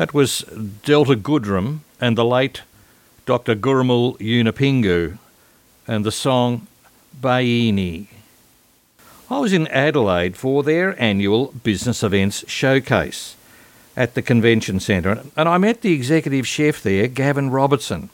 That 0.00 0.14
was 0.14 0.40
Delta 0.82 1.14
Goodrem 1.14 1.80
and 2.00 2.16
the 2.16 2.24
late 2.24 2.62
Dr. 3.26 3.54
Gurrumul 3.54 4.16
Yunupingu 4.16 5.18
and 5.86 6.06
the 6.06 6.10
song 6.10 6.66
Bayini. 7.20 8.06
I 9.28 9.40
was 9.40 9.52
in 9.52 9.66
Adelaide 9.66 10.38
for 10.38 10.62
their 10.62 10.98
annual 10.98 11.48
business 11.48 12.02
events 12.02 12.48
showcase 12.48 13.36
at 13.94 14.14
the 14.14 14.22
convention 14.22 14.80
centre 14.80 15.22
and 15.36 15.46
I 15.46 15.58
met 15.58 15.82
the 15.82 15.92
executive 15.92 16.48
chef 16.48 16.82
there, 16.82 17.06
Gavin 17.06 17.50
Robertson. 17.50 18.08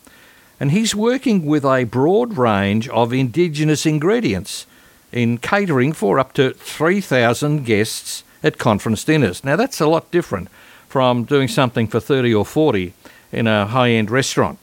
And 0.59 0.73
he's 0.73 0.93
working 0.93 1.47
with 1.47 1.65
a 1.65 1.85
broad 1.85 2.37
range 2.37 2.89
of 2.89 3.13
Indigenous 3.13 3.87
ingredients 3.87 4.67
in 5.13 5.39
catering 5.39 5.93
for 5.93 6.19
up 6.19 6.33
to 6.33 6.51
3,000 6.51 7.65
guests 7.65 8.25
at 8.43 8.59
conference 8.59 9.05
dinners. 9.05 9.45
Now, 9.45 9.55
that's 9.55 9.81
a 9.81 9.87
lot 9.87 10.11
different 10.11 10.49
from 10.89 11.25
doing 11.25 11.49
something 11.49 11.87
for 11.87 12.01
30 12.01 12.35
or 12.35 12.47
40 12.47 12.93
in 13.33 13.47
a 13.47 13.67
high 13.67 13.91
end 13.91 14.11
restaurant. 14.11 14.59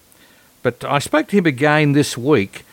But 0.62 0.84
I 0.84 1.00
spoke 1.00 1.28
to 1.28 1.38
him 1.38 1.46
again 1.46 1.92
this 1.92 2.18
week 2.18 2.66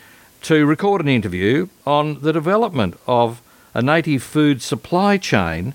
to 0.43 0.65
record 0.65 1.01
an 1.01 1.07
interview 1.07 1.67
on 1.85 2.21
the 2.21 2.33
development 2.33 2.97
of 3.05 3.41
a 3.73 3.81
native 3.81 4.23
food 4.23 4.61
supply 4.61 5.17
chain 5.17 5.73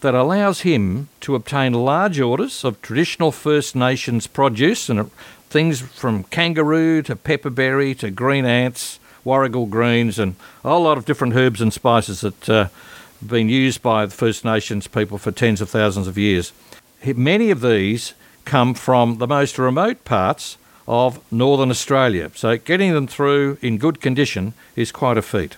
that 0.00 0.14
allows 0.14 0.62
him 0.62 1.08
to 1.20 1.34
obtain 1.34 1.72
large 1.72 2.18
orders 2.18 2.64
of 2.64 2.80
traditional 2.82 3.30
First 3.30 3.76
Nations 3.76 4.26
produce 4.26 4.88
and 4.88 5.00
uh, 5.00 5.04
things 5.50 5.80
from 5.80 6.24
kangaroo 6.24 7.02
to 7.02 7.16
pepperberry 7.16 7.94
to 7.96 8.10
green 8.10 8.46
ants, 8.46 8.98
warrigal 9.24 9.66
greens, 9.66 10.18
and 10.18 10.36
a 10.64 10.70
whole 10.70 10.82
lot 10.82 10.96
of 10.96 11.04
different 11.04 11.34
herbs 11.34 11.60
and 11.60 11.72
spices 11.72 12.22
that 12.22 12.48
uh, 12.48 12.64
have 12.64 13.28
been 13.28 13.48
used 13.48 13.82
by 13.82 14.06
the 14.06 14.12
First 14.12 14.44
Nations 14.44 14.86
people 14.86 15.18
for 15.18 15.30
tens 15.30 15.60
of 15.60 15.68
thousands 15.68 16.06
of 16.06 16.16
years. 16.16 16.52
Many 17.04 17.50
of 17.50 17.60
these 17.62 18.14
come 18.44 18.74
from 18.74 19.18
the 19.18 19.26
most 19.26 19.58
remote 19.58 20.04
parts 20.04 20.58
of 20.86 21.20
northern 21.32 21.70
Australia, 21.70 22.30
so 22.34 22.58
getting 22.58 22.92
them 22.92 23.06
through 23.06 23.58
in 23.62 23.78
good 23.78 24.00
condition 24.00 24.54
is 24.76 24.92
quite 24.92 25.16
a 25.16 25.22
feat. 25.22 25.56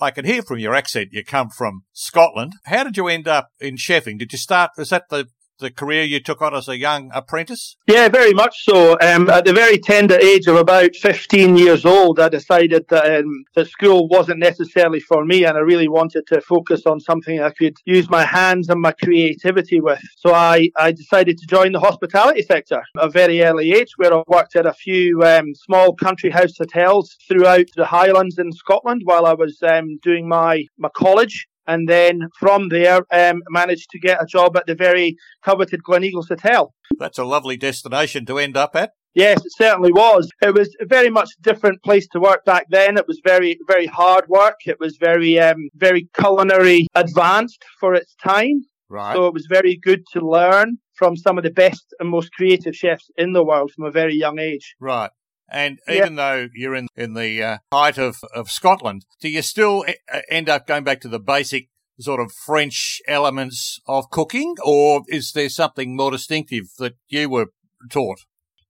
I 0.00 0.10
can 0.10 0.24
hear 0.24 0.42
from 0.42 0.58
your 0.58 0.74
accent 0.74 1.10
you 1.12 1.24
come 1.24 1.48
from 1.48 1.84
Scotland. 1.92 2.54
How 2.64 2.84
did 2.84 2.96
you 2.96 3.08
end 3.08 3.28
up 3.28 3.50
in 3.60 3.76
chefing? 3.76 4.18
Did 4.18 4.32
you 4.32 4.38
start, 4.38 4.72
was 4.76 4.90
that 4.90 5.08
the 5.08 5.28
the 5.58 5.70
career 5.70 6.02
you 6.02 6.20
took 6.20 6.42
on 6.42 6.54
as 6.54 6.68
a 6.68 6.78
young 6.78 7.10
apprentice? 7.14 7.76
Yeah, 7.86 8.08
very 8.08 8.32
much 8.32 8.64
so. 8.64 8.96
Um, 9.00 9.30
at 9.30 9.44
the 9.44 9.52
very 9.52 9.78
tender 9.78 10.18
age 10.20 10.46
of 10.46 10.56
about 10.56 10.96
15 10.96 11.56
years 11.56 11.84
old, 11.84 12.20
I 12.20 12.28
decided 12.28 12.86
that, 12.88 13.20
um, 13.20 13.44
that 13.54 13.68
school 13.68 14.08
wasn't 14.08 14.40
necessarily 14.40 15.00
for 15.00 15.24
me 15.24 15.44
and 15.44 15.56
I 15.56 15.60
really 15.60 15.88
wanted 15.88 16.26
to 16.28 16.40
focus 16.40 16.86
on 16.86 17.00
something 17.00 17.40
I 17.40 17.50
could 17.50 17.76
use 17.84 18.08
my 18.10 18.24
hands 18.24 18.68
and 18.68 18.80
my 18.80 18.92
creativity 18.92 19.80
with. 19.80 20.02
So 20.16 20.34
I, 20.34 20.70
I 20.76 20.92
decided 20.92 21.38
to 21.38 21.46
join 21.46 21.72
the 21.72 21.80
hospitality 21.80 22.42
sector 22.42 22.82
at 22.96 23.04
a 23.04 23.08
very 23.08 23.42
early 23.42 23.72
age 23.72 23.92
where 23.96 24.14
I 24.14 24.22
worked 24.26 24.56
at 24.56 24.66
a 24.66 24.72
few 24.72 25.22
um, 25.22 25.54
small 25.54 25.94
country 25.94 26.30
house 26.30 26.56
hotels 26.58 27.16
throughout 27.28 27.66
the 27.76 27.86
Highlands 27.86 28.38
in 28.38 28.52
Scotland 28.52 29.02
while 29.04 29.26
I 29.26 29.34
was 29.34 29.58
um, 29.62 29.98
doing 30.02 30.28
my, 30.28 30.64
my 30.78 30.88
college 30.94 31.46
and 31.66 31.88
then 31.88 32.28
from 32.38 32.68
there 32.68 33.00
um, 33.10 33.42
managed 33.50 33.90
to 33.90 33.98
get 33.98 34.22
a 34.22 34.26
job 34.26 34.56
at 34.56 34.66
the 34.66 34.74
very 34.74 35.16
coveted 35.42 35.82
Gleneagles 35.82 36.28
Hotel. 36.28 36.74
That's 36.98 37.18
a 37.18 37.24
lovely 37.24 37.56
destination 37.56 38.26
to 38.26 38.38
end 38.38 38.56
up 38.56 38.76
at. 38.76 38.92
Yes, 39.14 39.44
it 39.44 39.52
certainly 39.56 39.92
was. 39.92 40.28
It 40.42 40.54
was 40.54 40.74
a 40.80 40.86
very 40.86 41.08
much 41.08 41.30
different 41.40 41.82
place 41.84 42.08
to 42.08 42.20
work 42.20 42.44
back 42.44 42.66
then. 42.70 42.96
It 42.96 43.06
was 43.06 43.20
very, 43.24 43.58
very 43.68 43.86
hard 43.86 44.24
work. 44.28 44.56
It 44.66 44.80
was 44.80 44.96
very, 44.98 45.38
um, 45.38 45.68
very 45.76 46.08
culinary 46.14 46.88
advanced 46.96 47.62
for 47.78 47.94
its 47.94 48.14
time. 48.16 48.64
Right. 48.88 49.14
So 49.14 49.26
it 49.26 49.34
was 49.34 49.46
very 49.48 49.78
good 49.80 50.02
to 50.12 50.20
learn 50.20 50.78
from 50.96 51.16
some 51.16 51.38
of 51.38 51.44
the 51.44 51.50
best 51.50 51.94
and 52.00 52.08
most 52.08 52.32
creative 52.32 52.74
chefs 52.74 53.08
in 53.16 53.32
the 53.32 53.44
world 53.44 53.70
from 53.74 53.84
a 53.84 53.90
very 53.90 54.14
young 54.14 54.40
age. 54.40 54.74
Right. 54.80 55.10
And 55.48 55.78
even 55.88 56.16
though 56.16 56.48
you're 56.54 56.74
in 56.74 56.88
in 56.96 57.14
the 57.14 57.42
uh, 57.42 57.58
height 57.72 57.98
of, 57.98 58.16
of 58.34 58.50
Scotland, 58.50 59.04
do 59.20 59.28
you 59.28 59.42
still 59.42 59.84
end 60.30 60.48
up 60.48 60.66
going 60.66 60.84
back 60.84 61.00
to 61.02 61.08
the 61.08 61.20
basic 61.20 61.68
sort 62.00 62.20
of 62.20 62.32
French 62.32 63.00
elements 63.06 63.80
of 63.86 64.10
cooking, 64.10 64.54
or 64.64 65.02
is 65.08 65.32
there 65.32 65.48
something 65.48 65.96
more 65.96 66.10
distinctive 66.10 66.64
that 66.78 66.94
you 67.08 67.28
were 67.28 67.46
taught? 67.90 68.20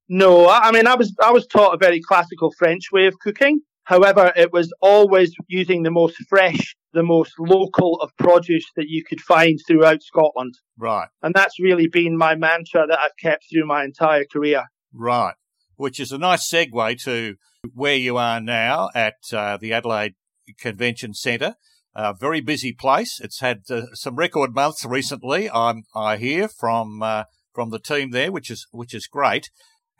No, 0.08 0.48
I 0.48 0.72
mean 0.72 0.86
I 0.86 0.96
was 0.96 1.14
I 1.22 1.30
was 1.30 1.46
taught 1.46 1.74
a 1.74 1.78
very 1.78 2.00
classical 2.00 2.52
French 2.58 2.92
way 2.92 3.06
of 3.06 3.18
cooking. 3.20 3.60
However, 3.84 4.32
it 4.34 4.50
was 4.52 4.72
always 4.80 5.34
using 5.46 5.82
the 5.82 5.90
most 5.90 6.16
fresh, 6.28 6.74
the 6.94 7.02
most 7.02 7.34
local 7.38 8.00
of 8.00 8.16
produce 8.16 8.64
that 8.76 8.88
you 8.88 9.04
could 9.04 9.20
find 9.20 9.58
throughout 9.66 10.02
Scotland. 10.02 10.54
Right. 10.78 11.08
And 11.22 11.34
that's 11.34 11.60
really 11.60 11.86
been 11.86 12.16
my 12.16 12.34
mantra 12.34 12.86
that 12.86 12.98
I've 12.98 13.16
kept 13.20 13.44
through 13.50 13.66
my 13.66 13.84
entire 13.84 14.24
career. 14.24 14.64
Right 14.92 15.34
which 15.76 16.00
is 16.00 16.12
a 16.12 16.18
nice 16.18 16.48
segue 16.50 16.98
to 17.04 17.36
where 17.72 17.96
you 17.96 18.16
are 18.16 18.40
now 18.40 18.90
at 18.94 19.14
uh, 19.32 19.56
the 19.56 19.72
Adelaide 19.72 20.14
Convention 20.58 21.14
Centre. 21.14 21.54
A 21.94 22.12
very 22.12 22.40
busy 22.40 22.72
place. 22.72 23.20
It's 23.20 23.40
had 23.40 23.62
uh, 23.70 23.82
some 23.94 24.16
record 24.16 24.52
months 24.52 24.84
recently. 24.84 25.48
I'm 25.48 25.84
I 25.94 26.16
hear 26.16 26.48
from 26.48 27.02
uh, 27.02 27.24
from 27.54 27.70
the 27.70 27.78
team 27.78 28.10
there, 28.10 28.32
which 28.32 28.50
is 28.50 28.66
which 28.72 28.92
is 28.94 29.06
great. 29.06 29.48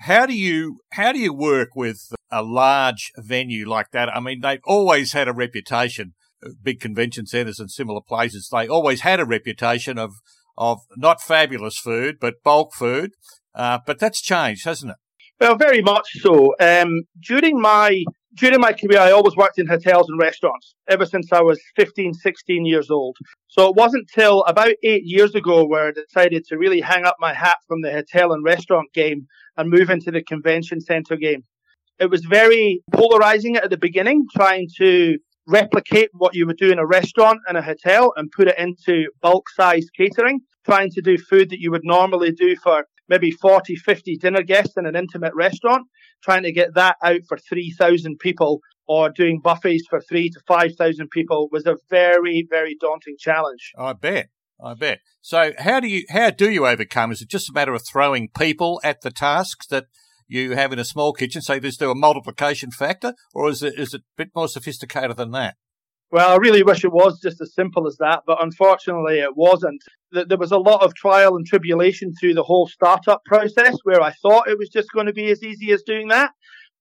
How 0.01 0.27
do 0.27 0.37
you 0.37 0.81
how 0.93 1.13
do 1.13 1.21
you 1.21 1.33
work 1.33 1.69
with 1.77 2.01
a 2.33 2.43
large 2.43 3.13
venue 3.17 3.69
like 3.69 3.93
that? 3.93 4.09
I 4.09 4.19
mean, 4.19 4.41
they've 4.41 4.59
always 4.65 5.13
had 5.13 5.29
a 5.29 5.33
reputation. 5.33 6.15
Uh, 6.45 6.51
big 6.61 6.81
convention 6.81 7.27
centres 7.27 7.61
and 7.61 7.71
similar 7.71 8.01
places, 8.01 8.49
they 8.51 8.67
always 8.67 9.03
had 9.03 9.21
a 9.21 9.25
reputation 9.25 9.97
of 9.97 10.15
of 10.59 10.81
not 10.97 11.21
fabulous 11.21 11.79
food, 11.79 12.17
but 12.21 12.43
bulk 12.43 12.75
food. 12.75 13.13
Uh, 13.55 13.79
but 13.87 14.01
that's 14.01 14.21
changed, 14.21 14.65
hasn't 14.65 14.91
it? 14.91 14.97
Well, 15.41 15.57
very 15.57 15.83
much 15.83 16.09
so. 16.21 16.55
Um, 16.61 17.03
during 17.21 17.61
my 17.61 18.05
during 18.37 18.61
my 18.61 18.73
career, 18.73 18.99
I 18.99 19.13
always 19.13 19.37
worked 19.37 19.59
in 19.59 19.67
hotels 19.67 20.09
and 20.09 20.19
restaurants 20.19 20.75
ever 20.89 21.07
since 21.07 21.33
I 21.33 21.41
was 21.41 21.61
15, 21.77 22.15
16 22.15 22.67
years 22.67 22.91
old. 22.91 23.17
So 23.47 23.69
it 23.69 23.77
wasn't 23.77 24.09
till 24.13 24.43
about 24.45 24.75
eight 24.83 25.05
years 25.05 25.35
ago 25.35 25.65
where 25.65 25.89
I 25.89 25.93
decided 25.93 26.45
to 26.47 26.59
really 26.59 26.81
hang 26.81 27.05
up 27.05 27.17
my 27.21 27.33
hat 27.33 27.59
from 27.69 27.83
the 27.83 27.93
hotel 27.93 28.33
and 28.33 28.45
restaurant 28.45 28.93
game 28.93 29.27
and 29.57 29.71
move 29.71 29.91
into 29.91 30.11
the 30.11 30.23
convention 30.23 30.81
center 30.81 31.17
game. 31.17 31.45
It 32.01 32.11
was 32.11 32.25
very 32.25 32.83
polarizing 32.93 33.57
at 33.57 33.71
the 33.71 33.77
beginning, 33.77 34.27
trying 34.35 34.69
to 34.79 35.19
replicate 35.47 36.09
what 36.13 36.35
you 36.35 36.47
would 36.47 36.57
do 36.57 36.73
in 36.73 36.79
a 36.79 36.87
restaurant 36.87 37.39
and 37.47 37.57
a 37.57 37.63
hotel 37.63 38.13
and 38.17 38.31
put 38.33 38.49
it 38.49 38.59
into 38.59 39.11
bulk 39.23 39.49
size 39.51 39.87
catering, 39.97 40.41
trying 40.65 40.91
to 40.91 41.03
do 41.03 41.19
food 41.19 41.51
that 41.51 41.61
you 41.61 41.71
would 41.71 41.85
normally 41.85 42.33
do 42.33 42.57
for 42.57 42.85
maybe 43.09 43.31
40, 43.31 43.77
50 43.77 44.17
dinner 44.17 44.43
guests 44.43 44.77
in 44.77 44.87
an 44.87 44.97
intimate 44.97 45.35
restaurant, 45.35 45.87
trying 46.23 46.43
to 46.45 46.53
get 46.53 46.75
that 46.75 46.97
out 47.03 47.21
for 47.29 47.37
3,000 47.37 48.19
people 48.19 48.61
or 48.87 49.11
doing 49.11 49.41
buffets 49.43 49.85
for 49.89 50.01
three 50.01 50.29
to 50.31 50.41
5,000 50.47 51.09
people 51.11 51.49
was 51.51 51.67
a 51.67 51.77
very, 51.89 52.47
very 52.49 52.77
daunting 52.79 53.17
challenge. 53.19 53.73
I 53.79 53.93
bet. 53.95 54.29
I 54.63 54.75
bet. 54.75 55.01
So 55.21 55.53
how 55.59 55.81
do 55.81 55.89
you, 55.89 56.05
how 56.11 56.31
do 56.31 56.51
you 56.51 56.67
overcome? 56.67 57.13
Is 57.13 57.23
it 57.23 57.29
just 57.29 57.51
a 57.51 57.53
matter 57.53 57.75
of 57.75 57.83
throwing 57.87 58.29
people 58.29 58.81
at 58.85 59.01
the 59.01 59.11
tasks 59.11 59.67
that 59.69 59.87
you 60.29 60.53
have 60.53 60.73
in 60.73 60.79
a 60.79 60.85
small 60.85 61.13
kitchen? 61.13 61.43
Say 61.43 61.59
there's 61.59 61.79
there 61.79 61.91
a 61.91 61.95
multiplication 61.95 62.71
factor 62.71 63.15
or 63.35 63.49
is 63.49 63.63
it, 63.63 63.79
is 63.79 63.95
it 63.95 64.03
a 64.03 64.05
bit 64.17 64.31
more 64.35 64.49
sophisticated 64.49 65.17
than 65.17 65.33
that? 65.33 65.57
Well, 66.11 66.31
I 66.33 66.37
really 66.37 66.63
wish 66.63 66.85
it 66.85 66.93
was 66.93 67.21
just 67.21 67.41
as 67.41 67.55
simple 67.55 67.87
as 67.87 67.97
that, 67.97 68.23
but 68.27 68.43
unfortunately 68.43 69.19
it 69.19 69.37
wasn't. 69.37 69.83
There 70.13 70.39
was 70.39 70.53
a 70.53 70.59
lot 70.59 70.83
of 70.83 70.95
trial 70.95 71.37
and 71.37 71.45
tribulation 71.45 72.13
through 72.15 72.35
the 72.35 72.43
whole 72.43 72.69
startup 72.69 73.25
process 73.25 73.77
where 73.83 74.01
I 74.01 74.13
thought 74.23 74.49
it 74.49 74.59
was 74.59 74.69
just 74.69 74.93
going 74.93 75.07
to 75.07 75.13
be 75.13 75.31
as 75.31 75.43
easy 75.43 75.73
as 75.73 75.83
doing 75.83 76.09
that. 76.09 76.31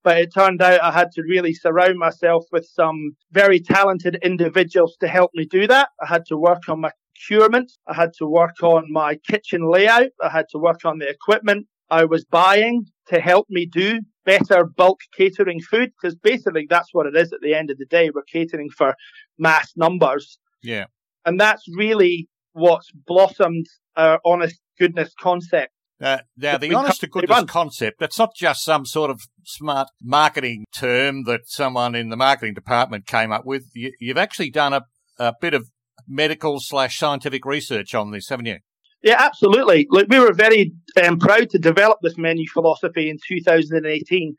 But 0.03 0.17
it 0.17 0.33
turned 0.33 0.61
out 0.61 0.83
I 0.83 0.91
had 0.91 1.11
to 1.13 1.23
really 1.23 1.53
surround 1.53 1.97
myself 1.97 2.43
with 2.51 2.65
some 2.65 3.15
very 3.31 3.59
talented 3.59 4.19
individuals 4.21 4.97
to 4.99 5.07
help 5.07 5.31
me 5.33 5.45
do 5.45 5.65
that. 5.65 5.89
I 6.01 6.07
had 6.07 6.25
to 6.27 6.37
work 6.37 6.67
on 6.67 6.81
my 6.81 6.91
procurement. 7.15 7.71
I 7.87 7.95
had 7.95 8.11
to 8.19 8.27
work 8.27 8.61
on 8.61 8.91
my 8.91 9.15
kitchen 9.15 9.67
layout. 9.71 10.11
I 10.21 10.29
had 10.29 10.45
to 10.51 10.59
work 10.59 10.83
on 10.83 10.99
the 10.99 11.09
equipment 11.09 11.67
I 11.89 12.05
was 12.05 12.25
buying 12.25 12.85
to 13.07 13.19
help 13.19 13.47
me 13.49 13.65
do 13.65 13.99
better 14.25 14.65
bulk 14.65 15.01
catering 15.15 15.61
food 15.61 15.91
because 15.91 16.15
basically 16.15 16.67
that's 16.69 16.93
what 16.93 17.05
it 17.05 17.15
is 17.15 17.33
at 17.33 17.41
the 17.41 17.53
end 17.53 17.69
of 17.69 17.77
the 17.77 17.85
day. 17.85 18.09
We're 18.09 18.23
catering 18.23 18.69
for 18.69 18.95
mass 19.37 19.73
numbers. 19.75 20.39
Yeah. 20.61 20.85
And 21.25 21.39
that's 21.39 21.63
really 21.75 22.27
what's 22.53 22.91
blossomed 22.91 23.67
our 23.95 24.19
honest 24.25 24.59
goodness 24.79 25.13
concept. 25.19 25.71
Uh, 26.01 26.17
now, 26.35 26.57
the 26.57 26.73
honest 26.73 26.99
to 27.01 27.07
goodness 27.07 27.45
concept, 27.45 27.99
that's 27.99 28.19
not 28.19 28.35
just 28.35 28.63
some 28.63 28.85
sort 28.85 29.09
of 29.09 29.21
smart 29.45 29.87
marketing 30.01 30.65
term 30.75 31.23
that 31.23 31.41
someone 31.45 31.95
in 31.95 32.09
the 32.09 32.17
marketing 32.17 32.53
department 32.53 33.05
came 33.05 33.31
up 33.31 33.45
with. 33.45 33.69
You, 33.73 33.91
have 34.07 34.17
actually 34.17 34.49
done 34.49 34.73
a, 34.73 34.81
a 35.17 35.33
bit 35.39 35.53
of 35.53 35.69
medical 36.07 36.59
slash 36.59 36.99
scientific 36.99 37.45
research 37.45 37.95
on 37.95 38.11
this, 38.11 38.27
haven't 38.27 38.47
you? 38.47 38.57
Yeah, 39.03 39.17
absolutely. 39.19 39.85
Like 39.89 40.07
we 40.09 40.19
were 40.19 40.33
very 40.33 40.73
um, 41.03 41.19
proud 41.19 41.49
to 41.49 41.59
develop 41.59 41.99
this 42.01 42.17
menu 42.17 42.47
philosophy 42.47 43.09
in 43.09 43.17
2018 43.27 44.35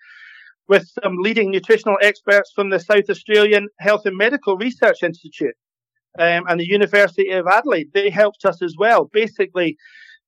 with 0.68 0.90
some 1.02 1.16
leading 1.18 1.50
nutritional 1.50 1.98
experts 2.00 2.50
from 2.54 2.70
the 2.70 2.80
South 2.80 3.10
Australian 3.10 3.68
Health 3.78 4.06
and 4.06 4.16
Medical 4.16 4.56
Research 4.56 5.02
Institute 5.02 5.54
um, 6.18 6.44
and 6.48 6.58
the 6.58 6.66
University 6.66 7.30
of 7.30 7.46
Adelaide. 7.46 7.90
They 7.92 8.08
helped 8.08 8.46
us 8.46 8.62
as 8.62 8.74
well. 8.78 9.10
Basically, 9.12 9.76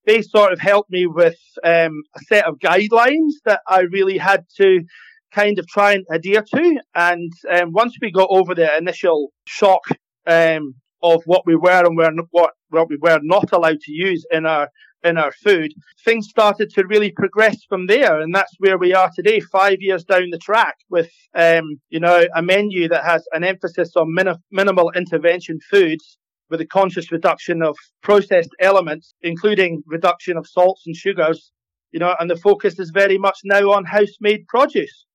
they 0.05 0.21
sort 0.21 0.53
of 0.53 0.59
helped 0.59 0.91
me 0.91 1.07
with 1.07 1.39
um, 1.63 2.03
a 2.15 2.19
set 2.27 2.45
of 2.45 2.59
guidelines 2.59 3.33
that 3.45 3.61
I 3.67 3.81
really 3.81 4.19
had 4.19 4.45
to 4.57 4.83
kind 5.31 5.57
of 5.57 5.67
try 5.67 5.93
and 5.93 6.05
adhere 6.11 6.43
to. 6.43 6.79
And 6.93 7.33
um, 7.49 7.71
once 7.71 7.97
we 7.99 8.11
got 8.11 8.29
over 8.29 8.53
the 8.53 8.77
initial 8.77 9.31
shock 9.47 9.81
um, 10.27 10.75
of 11.01 11.21
what 11.25 11.45
we 11.45 11.55
were 11.55 11.85
and 11.85 11.97
were 11.97 12.11
what 12.31 12.51
what 12.69 12.89
we 12.89 12.97
were 12.97 13.19
not 13.21 13.51
allowed 13.51 13.79
to 13.81 13.91
use 13.91 14.25
in 14.31 14.45
our 14.45 14.69
in 15.03 15.17
our 15.17 15.31
food, 15.31 15.73
things 16.03 16.27
started 16.27 16.69
to 16.71 16.85
really 16.87 17.11
progress 17.11 17.63
from 17.69 17.87
there, 17.87 18.19
and 18.19 18.33
that's 18.33 18.55
where 18.59 18.77
we 18.77 18.93
are 18.93 19.09
today, 19.15 19.39
five 19.39 19.77
years 19.79 20.03
down 20.03 20.29
the 20.31 20.39
track, 20.39 20.75
with 20.89 21.09
um, 21.35 21.79
you 21.89 21.99
know 21.99 22.25
a 22.35 22.41
menu 22.41 22.87
that 22.89 23.03
has 23.03 23.23
an 23.31 23.43
emphasis 23.43 23.95
on 23.95 24.13
min- 24.13 24.35
minimal 24.51 24.91
intervention 24.95 25.59
foods 25.69 26.17
with 26.49 26.61
a 26.61 26.65
conscious 26.65 27.11
reduction 27.11 27.61
of 27.61 27.77
processed 28.01 28.55
elements, 28.59 29.13
including 29.21 29.83
reduction 29.85 30.37
of 30.37 30.47
salts 30.47 30.83
and 30.85 30.95
sugars. 30.95 31.51
You 31.91 31.99
know, 31.99 32.15
and 32.19 32.29
the 32.29 32.35
focus 32.35 32.79
is 32.79 32.89
very 32.89 33.17
much 33.17 33.39
now 33.43 33.71
on 33.71 33.85
house-made 33.85 34.47
produce. 34.47 35.05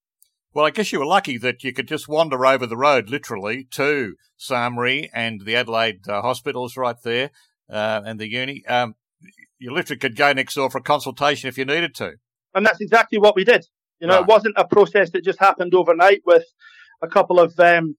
Well, 0.55 0.67
I 0.67 0.71
guess 0.71 0.93
you 0.93 0.99
were 0.99 1.07
lucky 1.07 1.39
that 1.39 1.65
you 1.65 1.73
could 1.73 1.89
just 1.89 2.09
wander 2.09 2.45
over 2.45 2.67
the 2.67 2.77
road, 2.77 3.09
literally, 3.09 3.65
to 3.73 4.17
SAHMRI 4.39 5.09
and 5.15 5.41
the 5.45 5.57
Adelaide 5.57 6.07
uh, 6.07 6.21
hospitals 6.21 6.77
right 6.77 6.97
there, 7.03 7.31
uh, 7.71 8.03
and 8.05 8.21
the 8.21 8.31
uni. 8.31 8.65
Um, 8.67 8.95
you 9.59 9.73
literally 9.73 9.99
could 9.99 10.17
go 10.17 10.33
next 10.33 10.55
door 10.55 10.69
for 10.69 10.79
a 10.79 10.83
consultation 10.83 11.49
if 11.49 11.57
you 11.57 11.65
needed 11.65 11.95
to. 11.97 12.15
And 12.55 12.67
that's 12.67 12.81
exactly 12.81 13.19
what 13.19 13.35
we 13.35 13.45
did. 13.45 13.67
You 14.01 14.09
know, 14.09 14.15
right. 14.15 14.23
it 14.23 14.29
wasn't 14.29 14.57
a 14.59 14.67
process 14.67 15.11
that 15.13 15.25
just 15.25 15.39
happened 15.39 15.75
overnight 15.75 16.23
with 16.27 16.45
a 17.01 17.09
couple 17.09 17.39
of 17.39 17.59
um, 17.59 17.97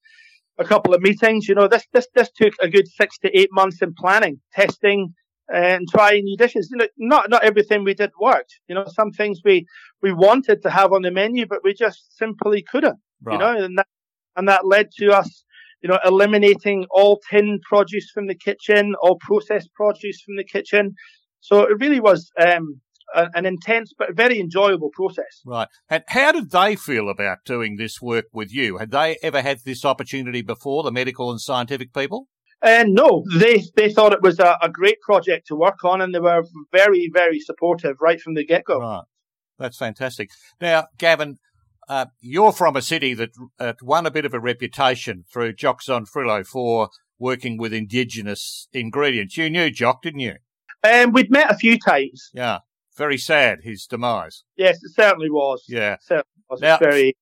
a 0.57 0.65
couple 0.65 0.93
of 0.93 1.01
meetings. 1.01 1.47
You 1.47 1.55
know, 1.55 1.67
this 1.67 1.85
this 1.93 2.07
this 2.13 2.29
took 2.31 2.53
a 2.61 2.69
good 2.69 2.87
six 2.87 3.17
to 3.19 3.35
eight 3.35 3.49
months 3.51 3.81
in 3.81 3.93
planning, 3.97 4.41
testing, 4.53 5.13
and 5.49 5.87
trying 5.89 6.23
new 6.23 6.37
dishes. 6.37 6.69
You 6.71 6.77
know, 6.77 6.87
not 6.97 7.29
not 7.29 7.43
everything 7.43 7.83
we 7.83 7.93
did 7.93 8.11
worked. 8.19 8.53
You 8.67 8.75
know, 8.75 8.85
some 8.87 9.11
things 9.11 9.41
we 9.43 9.65
we 10.01 10.13
wanted 10.13 10.61
to 10.63 10.69
have 10.69 10.93
on 10.93 11.01
the 11.01 11.11
menu, 11.11 11.45
but 11.47 11.59
we 11.63 11.73
just 11.73 12.17
simply 12.17 12.63
couldn't. 12.63 12.99
Right. 13.21 13.33
You 13.33 13.39
know, 13.39 13.65
and 13.65 13.77
that 13.77 13.87
and 14.35 14.47
that 14.47 14.65
led 14.65 14.91
to 14.99 15.11
us, 15.11 15.45
you 15.81 15.89
know, 15.89 15.99
eliminating 16.05 16.85
all 16.91 17.19
tin 17.29 17.59
produce 17.67 18.09
from 18.11 18.27
the 18.27 18.35
kitchen, 18.35 18.95
all 19.01 19.17
processed 19.19 19.73
produce 19.73 20.21
from 20.21 20.37
the 20.37 20.43
kitchen. 20.45 20.95
So 21.39 21.63
it 21.63 21.77
really 21.79 21.99
was 21.99 22.31
um, 22.39 22.79
an 23.13 23.45
intense 23.45 23.93
but 23.97 24.15
very 24.15 24.39
enjoyable 24.39 24.89
process. 24.93 25.41
Right. 25.45 25.67
And 25.89 26.03
how 26.07 26.31
did 26.31 26.51
they 26.51 26.75
feel 26.75 27.09
about 27.09 27.39
doing 27.45 27.75
this 27.75 28.01
work 28.01 28.25
with 28.33 28.53
you? 28.53 28.77
Had 28.77 28.91
they 28.91 29.17
ever 29.21 29.41
had 29.41 29.59
this 29.65 29.85
opportunity 29.85 30.41
before, 30.41 30.83
the 30.83 30.91
medical 30.91 31.31
and 31.31 31.39
scientific 31.39 31.93
people? 31.93 32.27
Uh, 32.63 32.85
no, 32.87 33.25
they 33.35 33.61
they 33.75 33.91
thought 33.91 34.13
it 34.13 34.21
was 34.21 34.39
a, 34.39 34.57
a, 34.61 34.69
great 34.69 35.01
project 35.01 35.47
to 35.47 35.55
work 35.55 35.83
on, 35.83 35.99
and 35.99 36.15
they 36.15 36.19
were 36.19 36.45
very, 36.71 37.09
very 37.13 37.37
supportive 37.39 37.97
right 37.99 38.21
from 38.21 38.35
the 38.35 38.45
get 38.45 38.63
go. 38.63 38.79
Right, 38.79 39.03
that's 39.59 39.77
fantastic. 39.77 40.29
Now, 40.61 40.87
Gavin, 40.97 41.39
uh, 41.89 42.05
you're 42.21 42.53
from 42.53 42.77
a 42.77 42.81
city 42.81 43.13
that 43.15 43.31
uh, 43.59 43.73
won 43.81 44.05
a 44.05 44.11
bit 44.11 44.23
of 44.23 44.33
a 44.33 44.39
reputation 44.39 45.25
through 45.31 45.53
Jock 45.53 45.81
Zonfrillo 45.83 46.47
for 46.47 46.89
working 47.19 47.57
with 47.57 47.73
indigenous 47.73 48.69
ingredients. 48.71 49.35
You 49.35 49.49
knew 49.49 49.69
Jock, 49.69 50.01
didn't 50.01 50.21
you? 50.21 50.35
Um, 50.85 51.11
we'd 51.11 51.31
met 51.31 51.51
a 51.51 51.57
few 51.57 51.77
times. 51.77 52.29
Yeah, 52.33 52.59
very 52.97 53.17
sad 53.17 53.59
his 53.63 53.85
demise. 53.85 54.45
Yes, 54.55 54.77
it 54.83 54.93
certainly 54.93 55.29
was. 55.29 55.65
Yeah, 55.67 55.97
certainly 56.01 56.23
was. 56.49 56.61
Now, 56.61 56.77
very. 56.77 57.17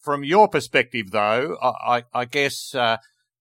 From 0.00 0.24
your 0.24 0.48
perspective, 0.48 1.10
though, 1.10 1.56
I, 1.60 2.04
I 2.14 2.24
guess 2.24 2.74
uh, 2.74 2.96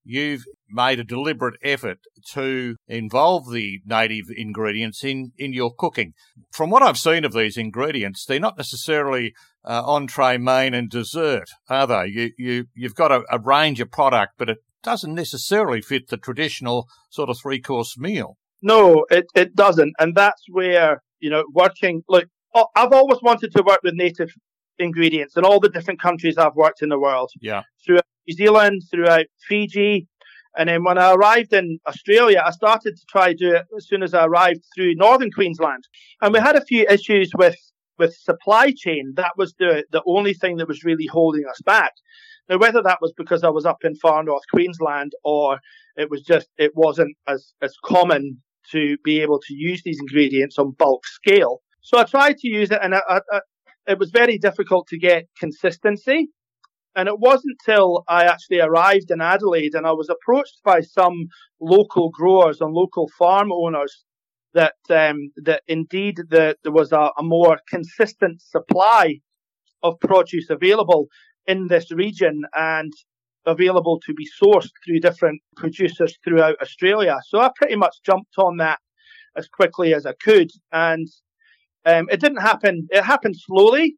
you've 0.08 0.44
made 0.70 1.00
a 1.00 1.04
deliberate 1.04 1.60
effort 1.62 2.00
to 2.32 2.76
involve 2.88 3.52
the 3.52 3.80
native 3.86 4.26
ingredients 4.36 5.04
in, 5.04 5.32
in 5.38 5.54
your 5.54 5.72
cooking. 5.78 6.14
From 6.52 6.70
what 6.70 6.82
I've 6.82 6.98
seen 6.98 7.26
of 7.26 7.34
these 7.34 7.58
ingredients, 7.58 8.26
they're 8.26 8.40
not 8.40 8.58
necessarily 8.58 9.34
uh, 9.66 9.84
entree, 9.86 10.38
main, 10.38 10.74
and 10.74 10.90
dessert, 10.90 11.50
are 11.70 11.88
they? 11.88 12.08
You, 12.08 12.32
you, 12.38 12.66
you've 12.74 12.96
got 12.96 13.12
a, 13.12 13.24
a 13.30 13.40
range 13.40 13.82
of 13.82 13.92
product, 13.92 14.34
but 14.38 14.50
it 14.50 14.58
doesn't 14.82 15.14
necessarily 15.14 15.82
fit 15.82 16.08
the 16.08 16.18
traditional 16.18 16.88
sort 17.10 17.30
of 17.30 17.38
three 17.42 17.62
course 17.62 17.98
meal. 17.98 18.38
No, 18.62 19.06
it, 19.10 19.26
it 19.36 19.56
doesn't. 19.56 19.94
And 20.00 20.16
that's 20.16 20.44
where, 20.50 21.02
you 21.20 21.30
know, 21.30 21.44
working, 21.54 22.04
look, 22.08 22.26
I've 22.76 22.94
always 22.94 23.20
wanted 23.22 23.52
to 23.56 23.64
work 23.64 23.82
with 23.84 23.94
native 23.94 24.32
ingredients 24.80 25.38
in 25.38 25.46
all 25.46 25.60
the 25.60 25.70
different 25.70 26.02
countries 26.02 26.38
I've 26.38 26.56
worked 26.56 26.82
in 26.82 26.90
the 26.90 27.00
world. 27.00 27.32
Yeah. 27.42 27.64
Throughout 27.86 28.06
New 28.28 28.36
Zealand, 28.36 28.84
throughout 28.92 29.26
Fiji. 29.48 30.08
And 30.58 30.70
then 30.70 30.84
when 30.84 30.98
I 30.98 31.14
arrived 31.14 31.54
in 31.54 31.80
Australia, 31.88 32.42
I 32.44 32.52
started 32.52 32.96
to 32.96 33.06
try 33.08 33.34
to 33.34 33.38
do 33.38 33.56
it 33.56 33.66
as 33.78 33.88
soon 33.88 34.02
as 34.02 34.14
I 34.14 34.26
arrived 34.26 34.64
through 34.76 34.96
northern 34.96 35.32
Queensland. 35.32 35.84
And 36.22 36.34
we 36.34 36.40
had 36.40 36.56
a 36.56 36.66
few 36.66 36.86
issues 36.90 37.32
with, 37.38 37.58
with 38.00 38.16
supply 38.16 38.74
chain. 38.76 39.14
That 39.16 39.34
was 39.38 39.54
the, 39.60 39.86
the 39.92 40.02
only 40.08 40.34
thing 40.34 40.58
that 40.58 40.68
was 40.68 40.84
really 40.84 41.06
holding 41.06 41.46
us 41.50 41.62
back. 41.64 41.92
Now, 42.50 42.58
whether 42.58 42.82
that 42.82 43.00
was 43.02 43.14
because 43.16 43.44
I 43.44 43.50
was 43.50 43.66
up 43.66 43.84
in 43.84 43.96
far 43.96 44.24
north 44.24 44.44
Queensland 44.52 45.12
or 45.24 45.60
it 45.96 46.10
was 46.10 46.22
just, 46.22 46.48
it 46.58 46.72
wasn't 46.76 47.16
as, 47.28 47.54
as 47.62 47.76
common 47.84 48.42
to 48.72 48.98
be 49.04 49.22
able 49.22 49.40
to 49.40 49.54
use 49.54 49.82
these 49.84 50.00
ingredients 50.00 50.58
on 50.58 50.72
bulk 50.72 51.06
scale. 51.06 51.62
So 51.82 51.98
I 51.98 52.04
tried 52.04 52.38
to 52.40 52.48
use 52.48 52.72
it 52.72 52.80
and 52.82 52.96
I, 52.96 53.02
I, 53.10 53.40
it 53.88 53.98
was 53.98 54.12
very 54.12 54.38
difficult 54.38 54.88
to 54.88 54.98
get 54.98 55.28
consistency. 55.40 56.28
And 56.96 57.08
it 57.08 57.20
wasn't 57.20 57.58
till 57.64 58.04
I 58.08 58.26
actually 58.26 58.60
arrived 58.60 59.12
in 59.12 59.22
Adelaide 59.22 59.76
and 59.76 59.86
I 59.86 59.92
was 59.92 60.10
approached 60.10 60.60
by 60.64 60.82
some 60.82 61.28
local 61.62 62.10
growers 62.10 62.60
and 62.60 62.74
local 62.74 63.08
farm 63.18 63.52
owners 63.52 64.04
that 64.54 64.76
um, 64.90 65.32
that 65.36 65.62
indeed 65.68 66.18
the, 66.30 66.56
there 66.64 66.72
was 66.72 66.92
a, 66.92 67.12
a 67.20 67.24
more 67.24 67.60
consistent 67.70 68.42
supply 68.42 69.20
of 69.84 70.00
produce 70.00 70.50
available 70.50 71.08
in 71.46 71.68
this 71.68 71.92
region 71.92 72.42
and 72.56 72.92
available 73.46 74.00
to 74.06 74.14
be 74.14 74.28
sourced 74.42 74.70
through 74.84 75.00
different 75.00 75.40
producers 75.56 76.18
throughout 76.24 76.56
Australia. 76.62 77.18
So 77.28 77.40
I 77.40 77.52
pretty 77.56 77.76
much 77.76 77.98
jumped 78.04 78.34
on 78.40 78.58
that 78.58 78.80
as 79.36 79.48
quickly 79.48 79.94
as 79.94 80.08
I 80.08 80.14
could, 80.14 80.50
and 80.72 81.08
um, 81.88 82.08
it 82.12 82.20
didn't 82.20 82.42
happen. 82.42 82.88
It 82.92 83.04
happened 83.04 83.36
slowly, 83.38 83.96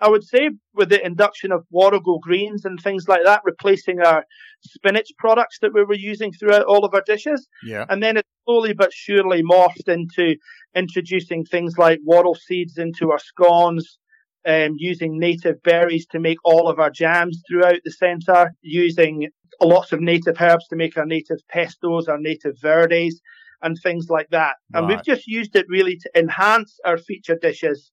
I 0.00 0.08
would 0.08 0.22
say, 0.22 0.50
with 0.74 0.90
the 0.90 1.04
induction 1.04 1.50
of 1.50 1.66
warrigal 1.70 2.20
greens 2.20 2.64
and 2.64 2.78
things 2.78 3.08
like 3.08 3.24
that, 3.24 3.40
replacing 3.44 4.00
our 4.00 4.24
spinach 4.60 5.08
products 5.18 5.58
that 5.60 5.74
we 5.74 5.84
were 5.84 5.94
using 5.94 6.32
throughout 6.32 6.66
all 6.66 6.84
of 6.84 6.94
our 6.94 7.02
dishes. 7.04 7.48
Yeah. 7.64 7.84
And 7.88 8.00
then 8.00 8.16
it 8.16 8.26
slowly 8.44 8.74
but 8.74 8.92
surely 8.92 9.42
morphed 9.42 9.88
into 9.88 10.36
introducing 10.76 11.44
things 11.44 11.74
like 11.76 11.98
wattle 12.04 12.36
seeds 12.36 12.78
into 12.78 13.10
our 13.10 13.18
scones, 13.18 13.98
um, 14.46 14.74
using 14.76 15.18
native 15.18 15.60
berries 15.64 16.06
to 16.12 16.20
make 16.20 16.38
all 16.44 16.68
of 16.68 16.78
our 16.78 16.90
jams 16.90 17.42
throughout 17.48 17.80
the 17.84 17.90
centre, 17.90 18.52
using 18.62 19.28
lots 19.60 19.90
of 19.92 20.00
native 20.00 20.40
herbs 20.40 20.68
to 20.68 20.76
make 20.76 20.96
our 20.96 21.06
native 21.06 21.38
pestos, 21.52 22.08
our 22.08 22.18
native 22.18 22.54
verdes, 22.60 23.20
and 23.62 23.76
things 23.82 24.06
like 24.08 24.28
that. 24.30 24.54
Right. 24.72 24.78
And 24.80 24.88
we've 24.88 25.04
just 25.04 25.26
used 25.26 25.56
it 25.56 25.66
really 25.68 25.96
to 25.96 26.10
enhance 26.14 26.78
our 26.84 26.98
feature 26.98 27.38
dishes 27.40 27.90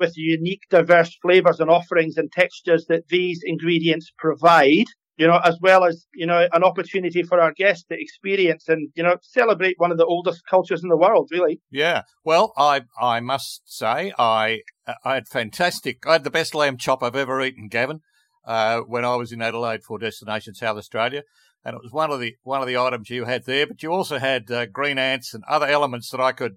with 0.00 0.12
unique, 0.16 0.62
diverse 0.70 1.16
flavours 1.22 1.60
and 1.60 1.70
offerings 1.70 2.16
and 2.16 2.30
textures 2.32 2.86
that 2.88 3.08
these 3.08 3.40
ingredients 3.44 4.12
provide 4.18 4.86
you 5.16 5.26
know, 5.26 5.38
as 5.44 5.58
well 5.60 5.84
as, 5.84 6.06
you 6.14 6.26
know, 6.26 6.48
an 6.52 6.64
opportunity 6.64 7.22
for 7.22 7.40
our 7.40 7.52
guests 7.52 7.84
to 7.84 7.96
experience 7.98 8.68
and, 8.68 8.90
you 8.94 9.02
know, 9.02 9.16
celebrate 9.22 9.78
one 9.78 9.92
of 9.92 9.98
the 9.98 10.04
oldest 10.04 10.42
cultures 10.48 10.82
in 10.82 10.88
the 10.88 10.96
world, 10.96 11.28
really. 11.30 11.60
Yeah. 11.70 12.02
Well, 12.24 12.52
I 12.56 12.82
I 13.00 13.20
must 13.20 13.62
say 13.64 14.12
I 14.18 14.60
I 15.04 15.14
had 15.14 15.28
fantastic. 15.28 16.06
I 16.06 16.14
had 16.14 16.24
the 16.24 16.30
best 16.30 16.54
lamb 16.54 16.78
chop 16.78 17.02
I've 17.02 17.16
ever 17.16 17.40
eaten, 17.42 17.68
Gavin, 17.68 18.00
uh, 18.44 18.80
when 18.80 19.04
I 19.04 19.14
was 19.14 19.30
in 19.30 19.42
Adelaide 19.42 19.84
for 19.84 19.98
Destination 19.98 20.54
South 20.54 20.76
Australia. 20.76 21.22
And 21.64 21.74
it 21.74 21.82
was 21.82 21.92
one 21.92 22.10
of 22.10 22.20
the 22.20 22.36
one 22.42 22.60
of 22.60 22.68
the 22.68 22.76
items 22.76 23.08
you 23.10 23.24
had 23.24 23.44
there, 23.46 23.66
but 23.66 23.82
you 23.82 23.90
also 23.92 24.18
had 24.18 24.50
uh, 24.50 24.66
green 24.66 24.98
ants 24.98 25.32
and 25.32 25.42
other 25.48 25.66
elements 25.66 26.10
that 26.10 26.20
I 26.20 26.32
could 26.32 26.56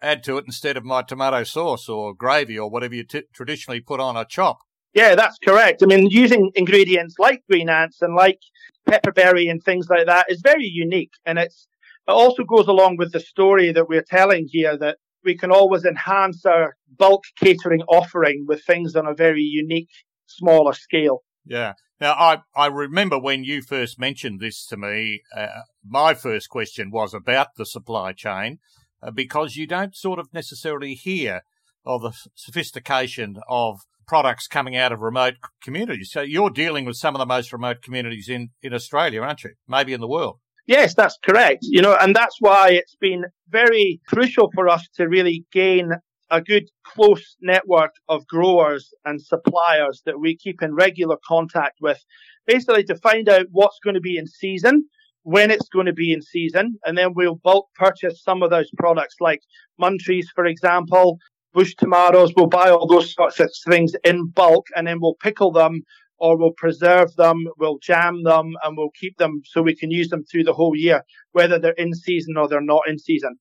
add 0.00 0.22
to 0.24 0.38
it 0.38 0.44
instead 0.46 0.76
of 0.76 0.84
my 0.84 1.02
tomato 1.02 1.44
sauce 1.44 1.88
or 1.88 2.14
gravy 2.14 2.58
or 2.58 2.70
whatever 2.70 2.94
you 2.94 3.04
t- 3.04 3.22
traditionally 3.34 3.80
put 3.80 4.00
on 4.00 4.16
a 4.16 4.24
chop. 4.24 4.58
Yeah, 4.94 5.14
that's 5.14 5.38
correct. 5.44 5.82
I 5.82 5.86
mean, 5.86 6.06
using 6.10 6.50
ingredients 6.54 7.16
like 7.18 7.42
green 7.50 7.68
ants 7.68 8.00
and 8.00 8.14
like 8.14 8.40
pepperberry 8.86 9.48
and 9.48 9.62
things 9.62 9.88
like 9.90 10.06
that 10.06 10.26
is 10.30 10.40
very 10.42 10.64
unique. 10.64 11.12
And 11.26 11.38
it's, 11.38 11.68
it 12.08 12.12
also 12.12 12.44
goes 12.44 12.66
along 12.66 12.96
with 12.96 13.12
the 13.12 13.20
story 13.20 13.72
that 13.72 13.88
we're 13.88 14.04
telling 14.08 14.48
here 14.50 14.78
that 14.78 14.96
we 15.22 15.36
can 15.36 15.50
always 15.50 15.84
enhance 15.84 16.46
our 16.46 16.76
bulk 16.96 17.24
catering 17.38 17.82
offering 17.82 18.46
with 18.48 18.64
things 18.64 18.96
on 18.96 19.06
a 19.06 19.14
very 19.14 19.42
unique, 19.42 19.90
smaller 20.26 20.72
scale. 20.72 21.22
Yeah. 21.44 21.74
Now, 22.00 22.12
I, 22.12 22.38
I 22.54 22.66
remember 22.66 23.18
when 23.18 23.44
you 23.44 23.62
first 23.62 23.98
mentioned 23.98 24.40
this 24.40 24.66
to 24.66 24.76
me, 24.76 25.22
uh, 25.34 25.46
my 25.84 26.14
first 26.14 26.50
question 26.50 26.90
was 26.90 27.14
about 27.14 27.48
the 27.56 27.64
supply 27.64 28.12
chain 28.12 28.58
uh, 29.02 29.10
because 29.10 29.56
you 29.56 29.66
don't 29.66 29.96
sort 29.96 30.18
of 30.18 30.32
necessarily 30.32 30.94
hear 30.94 31.42
of 31.86 32.02
the 32.02 32.12
sophistication 32.34 33.36
of 33.48 33.80
products 34.06 34.46
coming 34.46 34.76
out 34.76 34.92
of 34.92 35.00
remote 35.00 35.34
communities. 35.62 36.10
So 36.12 36.20
you're 36.20 36.50
dealing 36.50 36.84
with 36.84 36.96
some 36.96 37.14
of 37.14 37.18
the 37.18 37.26
most 37.26 37.52
remote 37.52 37.82
communities 37.82 38.28
in, 38.28 38.50
in 38.62 38.74
Australia, 38.74 39.22
aren't 39.22 39.44
you? 39.44 39.50
Maybe 39.66 39.92
in 39.92 40.00
the 40.00 40.08
world. 40.08 40.38
Yes, 40.66 40.94
that's 40.94 41.16
correct. 41.24 41.60
You 41.62 41.80
know, 41.80 41.96
and 41.98 42.14
that's 42.14 42.36
why 42.40 42.70
it's 42.70 42.96
been 43.00 43.24
very 43.48 44.00
crucial 44.06 44.50
for 44.54 44.68
us 44.68 44.86
to 44.96 45.08
really 45.08 45.44
gain 45.52 45.92
a 46.30 46.40
good 46.40 46.64
close 46.84 47.36
network 47.40 47.92
of 48.08 48.26
growers 48.26 48.92
and 49.04 49.20
suppliers 49.20 50.02
that 50.06 50.20
we 50.20 50.36
keep 50.36 50.62
in 50.62 50.74
regular 50.74 51.16
contact 51.26 51.78
with, 51.80 52.04
basically 52.46 52.84
to 52.84 52.96
find 52.96 53.28
out 53.28 53.46
what's 53.50 53.78
going 53.82 53.94
to 53.94 54.00
be 54.00 54.16
in 54.16 54.26
season, 54.26 54.84
when 55.22 55.50
it's 55.50 55.68
going 55.68 55.86
to 55.86 55.92
be 55.92 56.12
in 56.12 56.22
season, 56.22 56.78
and 56.84 56.96
then 56.96 57.12
we'll 57.14 57.34
bulk 57.34 57.66
purchase 57.74 58.22
some 58.22 58.42
of 58.42 58.50
those 58.50 58.70
products 58.78 59.16
like 59.20 59.40
Muntries, 59.78 60.30
for 60.34 60.46
example, 60.46 61.18
bush 61.52 61.74
tomatoes. 61.76 62.32
We'll 62.36 62.46
buy 62.46 62.70
all 62.70 62.86
those 62.86 63.12
sorts 63.12 63.40
of 63.40 63.50
things 63.68 63.92
in 64.04 64.28
bulk 64.28 64.66
and 64.76 64.86
then 64.86 64.98
we'll 65.00 65.16
pickle 65.20 65.50
them 65.50 65.82
or 66.18 66.38
we'll 66.38 66.52
preserve 66.52 67.14
them, 67.16 67.44
we'll 67.58 67.78
jam 67.78 68.22
them, 68.22 68.54
and 68.62 68.76
we'll 68.76 68.90
keep 68.98 69.16
them 69.18 69.42
so 69.44 69.62
we 69.62 69.76
can 69.76 69.90
use 69.90 70.08
them 70.08 70.24
through 70.24 70.44
the 70.44 70.52
whole 70.52 70.74
year, 70.74 71.02
whether 71.32 71.58
they're 71.58 71.72
in 71.72 71.92
season 71.92 72.36
or 72.36 72.48
they're 72.48 72.60
not 72.60 72.82
in 72.88 72.98
season. 72.98 73.36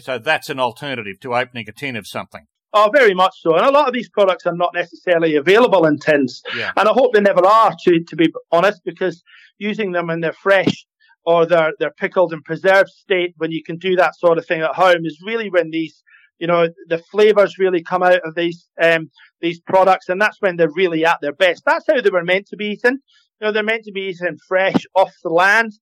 So 0.00 0.18
that's 0.18 0.50
an 0.50 0.60
alternative 0.60 1.20
to 1.20 1.34
opening 1.34 1.68
a 1.68 1.72
tin 1.72 1.96
of 1.96 2.06
something. 2.06 2.46
Oh, 2.74 2.90
very 2.94 3.14
much 3.14 3.34
so. 3.40 3.56
And 3.56 3.66
a 3.66 3.70
lot 3.70 3.88
of 3.88 3.94
these 3.94 4.10
products 4.10 4.46
are 4.46 4.54
not 4.54 4.74
necessarily 4.74 5.36
available 5.36 5.86
in 5.86 5.98
tins. 5.98 6.42
Yeah. 6.54 6.72
And 6.76 6.88
I 6.88 6.92
hope 6.92 7.14
they 7.14 7.20
never 7.20 7.44
are, 7.44 7.74
to, 7.84 8.04
to 8.04 8.16
be 8.16 8.32
honest, 8.52 8.82
because 8.84 9.22
using 9.58 9.92
them 9.92 10.10
in 10.10 10.20
their 10.20 10.34
fresh 10.34 10.86
or 11.24 11.46
their, 11.46 11.72
their 11.78 11.90
pickled 11.90 12.32
and 12.32 12.44
preserved 12.44 12.90
state, 12.90 13.34
when 13.38 13.52
you 13.52 13.62
can 13.64 13.78
do 13.78 13.96
that 13.96 14.16
sort 14.16 14.38
of 14.38 14.46
thing 14.46 14.60
at 14.60 14.74
home, 14.74 15.04
is 15.06 15.18
really 15.24 15.50
when 15.50 15.70
these 15.70 16.02
you 16.38 16.46
know, 16.46 16.68
the 16.86 16.98
flavors 16.98 17.58
really 17.58 17.82
come 17.82 18.02
out 18.02 18.20
of 18.24 18.34
these 18.34 18.68
um, 18.80 19.10
these 19.40 19.60
products, 19.60 20.08
and 20.08 20.20
that's 20.20 20.40
when 20.40 20.56
they're 20.56 20.70
really 20.70 21.04
at 21.04 21.18
their 21.20 21.32
best. 21.32 21.64
That's 21.66 21.84
how 21.88 22.00
they 22.00 22.10
were 22.10 22.24
meant 22.24 22.46
to 22.48 22.56
be 22.56 22.66
eaten. 22.66 23.00
You 23.40 23.46
know, 23.46 23.52
they're 23.52 23.62
meant 23.62 23.84
to 23.84 23.92
be 23.92 24.08
eaten 24.08 24.38
fresh 24.46 24.86
off 24.94 25.12
the 25.22 25.30
land. 25.30 25.72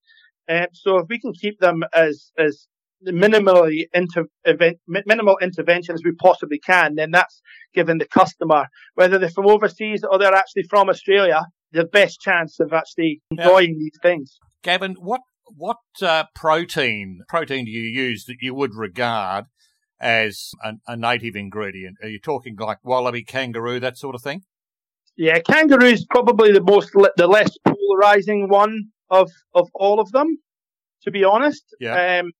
Um, 0.48 0.66
so 0.72 0.98
if 0.98 1.06
we 1.08 1.18
can 1.18 1.32
keep 1.32 1.58
them 1.60 1.84
as 1.94 2.32
as 2.38 2.66
minimally 3.04 3.86
inter- 3.92 4.26
event, 4.44 4.78
minimal 4.86 5.38
intervention 5.40 5.94
as 5.94 6.02
we 6.04 6.12
possibly 6.12 6.58
can, 6.58 6.94
then 6.94 7.10
that's 7.10 7.40
given 7.74 7.98
the 7.98 8.06
customer, 8.06 8.66
whether 8.94 9.18
they're 9.18 9.30
from 9.30 9.46
overseas 9.46 10.02
or 10.08 10.18
they're 10.18 10.34
actually 10.34 10.64
from 10.64 10.88
Australia, 10.88 11.42
the 11.72 11.84
best 11.84 12.20
chance 12.20 12.58
of 12.60 12.72
actually 12.72 13.20
enjoying 13.30 13.70
yeah. 13.70 13.78
these 13.78 13.98
things. 14.02 14.38
Gavin, 14.62 14.96
what 14.98 15.20
what 15.44 15.78
uh, 16.02 16.24
protein 16.34 17.20
protein 17.28 17.66
do 17.66 17.70
you 17.70 17.82
use 17.82 18.24
that 18.24 18.36
you 18.40 18.54
would 18.54 18.74
regard 18.74 19.44
as 20.00 20.50
a, 20.64 20.72
a, 20.88 20.96
native 20.96 21.36
ingredient? 21.36 21.96
Are 22.02 22.08
you 22.08 22.18
talking 22.18 22.56
like 22.58 22.78
wallaby, 22.82 23.22
kangaroo, 23.22 23.80
that 23.80 23.96
sort 23.96 24.14
of 24.14 24.22
thing? 24.22 24.42
Yeah, 25.16 25.38
kangaroo 25.38 25.86
is 25.86 26.04
probably 26.04 26.52
the 26.52 26.62
most 26.62 26.90
the 27.16 27.26
less 27.26 27.56
polarizing 27.64 28.48
one 28.48 28.90
of 29.10 29.30
of 29.54 29.68
all 29.74 30.00
of 30.00 30.10
them. 30.12 30.38
To 31.02 31.10
be 31.10 31.24
honest, 31.24 31.64
yeah. 31.78 32.20
Um, 32.20 32.32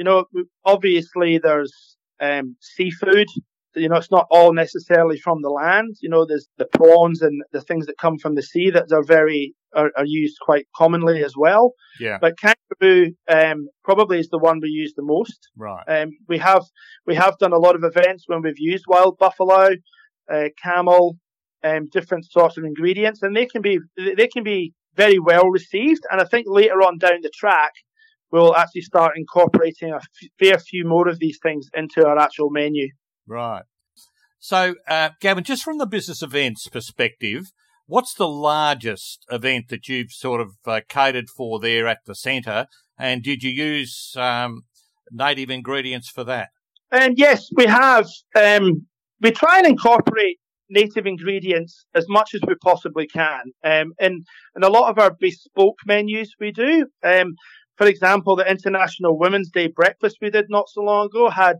you 0.00 0.04
know, 0.04 0.24
obviously 0.64 1.36
there's 1.36 1.98
um, 2.22 2.56
seafood. 2.62 3.28
You 3.76 3.90
know, 3.90 3.96
it's 3.96 4.10
not 4.10 4.26
all 4.30 4.54
necessarily 4.54 5.18
from 5.18 5.42
the 5.42 5.50
land. 5.50 5.94
You 6.00 6.08
know, 6.08 6.24
there's 6.24 6.48
the 6.56 6.64
prawns 6.72 7.20
and 7.20 7.42
the 7.52 7.60
things 7.60 7.84
that 7.84 7.98
come 7.98 8.16
from 8.16 8.34
the 8.34 8.42
sea 8.42 8.70
that 8.70 8.90
are 8.92 9.04
very 9.04 9.54
are, 9.76 9.90
are 9.98 10.06
used 10.06 10.38
quite 10.40 10.66
commonly 10.74 11.22
as 11.22 11.34
well. 11.36 11.74
Yeah. 12.00 12.16
But 12.18 12.38
kangaroo 12.38 13.12
um, 13.28 13.68
probably 13.84 14.18
is 14.20 14.30
the 14.30 14.38
one 14.38 14.60
we 14.62 14.70
use 14.70 14.94
the 14.96 15.04
most. 15.04 15.38
Right. 15.54 15.84
Um, 15.86 16.12
we 16.28 16.38
have 16.38 16.64
we 17.06 17.14
have 17.16 17.36
done 17.36 17.52
a 17.52 17.58
lot 17.58 17.76
of 17.76 17.84
events 17.84 18.24
when 18.26 18.40
we've 18.40 18.54
used 18.56 18.84
wild 18.88 19.18
buffalo, 19.18 19.68
uh, 20.32 20.48
camel, 20.64 21.18
um, 21.62 21.88
different 21.92 22.24
sorts 22.24 22.56
of 22.56 22.64
ingredients, 22.64 23.20
and 23.22 23.36
they 23.36 23.44
can 23.44 23.60
be 23.60 23.78
they 23.98 24.28
can 24.28 24.44
be 24.44 24.72
very 24.96 25.18
well 25.18 25.50
received. 25.50 26.04
And 26.10 26.22
I 26.22 26.24
think 26.24 26.46
later 26.48 26.80
on 26.80 26.96
down 26.96 27.20
the 27.22 27.30
track, 27.38 27.72
we'll 28.32 28.56
actually 28.56 28.82
start 28.82 29.16
incorporating 29.16 29.92
a 29.92 30.00
fair 30.38 30.58
few 30.58 30.84
more 30.86 31.08
of 31.08 31.18
these 31.18 31.38
things 31.42 31.68
into 31.74 32.06
our 32.06 32.18
actual 32.18 32.50
menu. 32.50 32.88
Right. 33.26 33.62
So, 34.38 34.74
uh, 34.88 35.10
Gavin, 35.20 35.44
just 35.44 35.62
from 35.62 35.78
the 35.78 35.86
business 35.86 36.22
events 36.22 36.66
perspective, 36.68 37.52
What's 37.90 38.14
the 38.14 38.28
largest 38.28 39.26
event 39.32 39.66
that 39.70 39.88
you've 39.88 40.12
sort 40.12 40.40
of 40.40 40.52
uh, 40.64 40.80
catered 40.88 41.28
for 41.28 41.58
there 41.58 41.88
at 41.88 41.98
the 42.06 42.14
centre? 42.14 42.66
And 42.96 43.20
did 43.20 43.42
you 43.42 43.50
use 43.50 44.14
um, 44.16 44.62
native 45.10 45.50
ingredients 45.50 46.08
for 46.08 46.22
that? 46.22 46.50
And 46.92 47.18
yes, 47.18 47.48
we 47.56 47.66
have. 47.66 48.06
Um, 48.36 48.86
we 49.20 49.32
try 49.32 49.58
and 49.58 49.66
incorporate 49.66 50.38
native 50.68 51.04
ingredients 51.04 51.84
as 51.92 52.06
much 52.08 52.30
as 52.32 52.42
we 52.46 52.54
possibly 52.62 53.08
can. 53.08 53.40
Um, 53.64 53.92
in, 53.98 54.22
in 54.54 54.62
a 54.62 54.68
lot 54.68 54.88
of 54.88 55.00
our 55.00 55.16
bespoke 55.18 55.78
menus 55.84 56.32
we 56.38 56.52
do. 56.52 56.86
Um, 57.02 57.34
for 57.80 57.86
example, 57.86 58.36
the 58.36 58.44
International 58.44 59.18
Women's 59.18 59.48
Day 59.48 59.68
breakfast 59.68 60.18
we 60.20 60.28
did 60.28 60.50
not 60.50 60.68
so 60.68 60.82
long 60.82 61.06
ago 61.06 61.30
had 61.30 61.56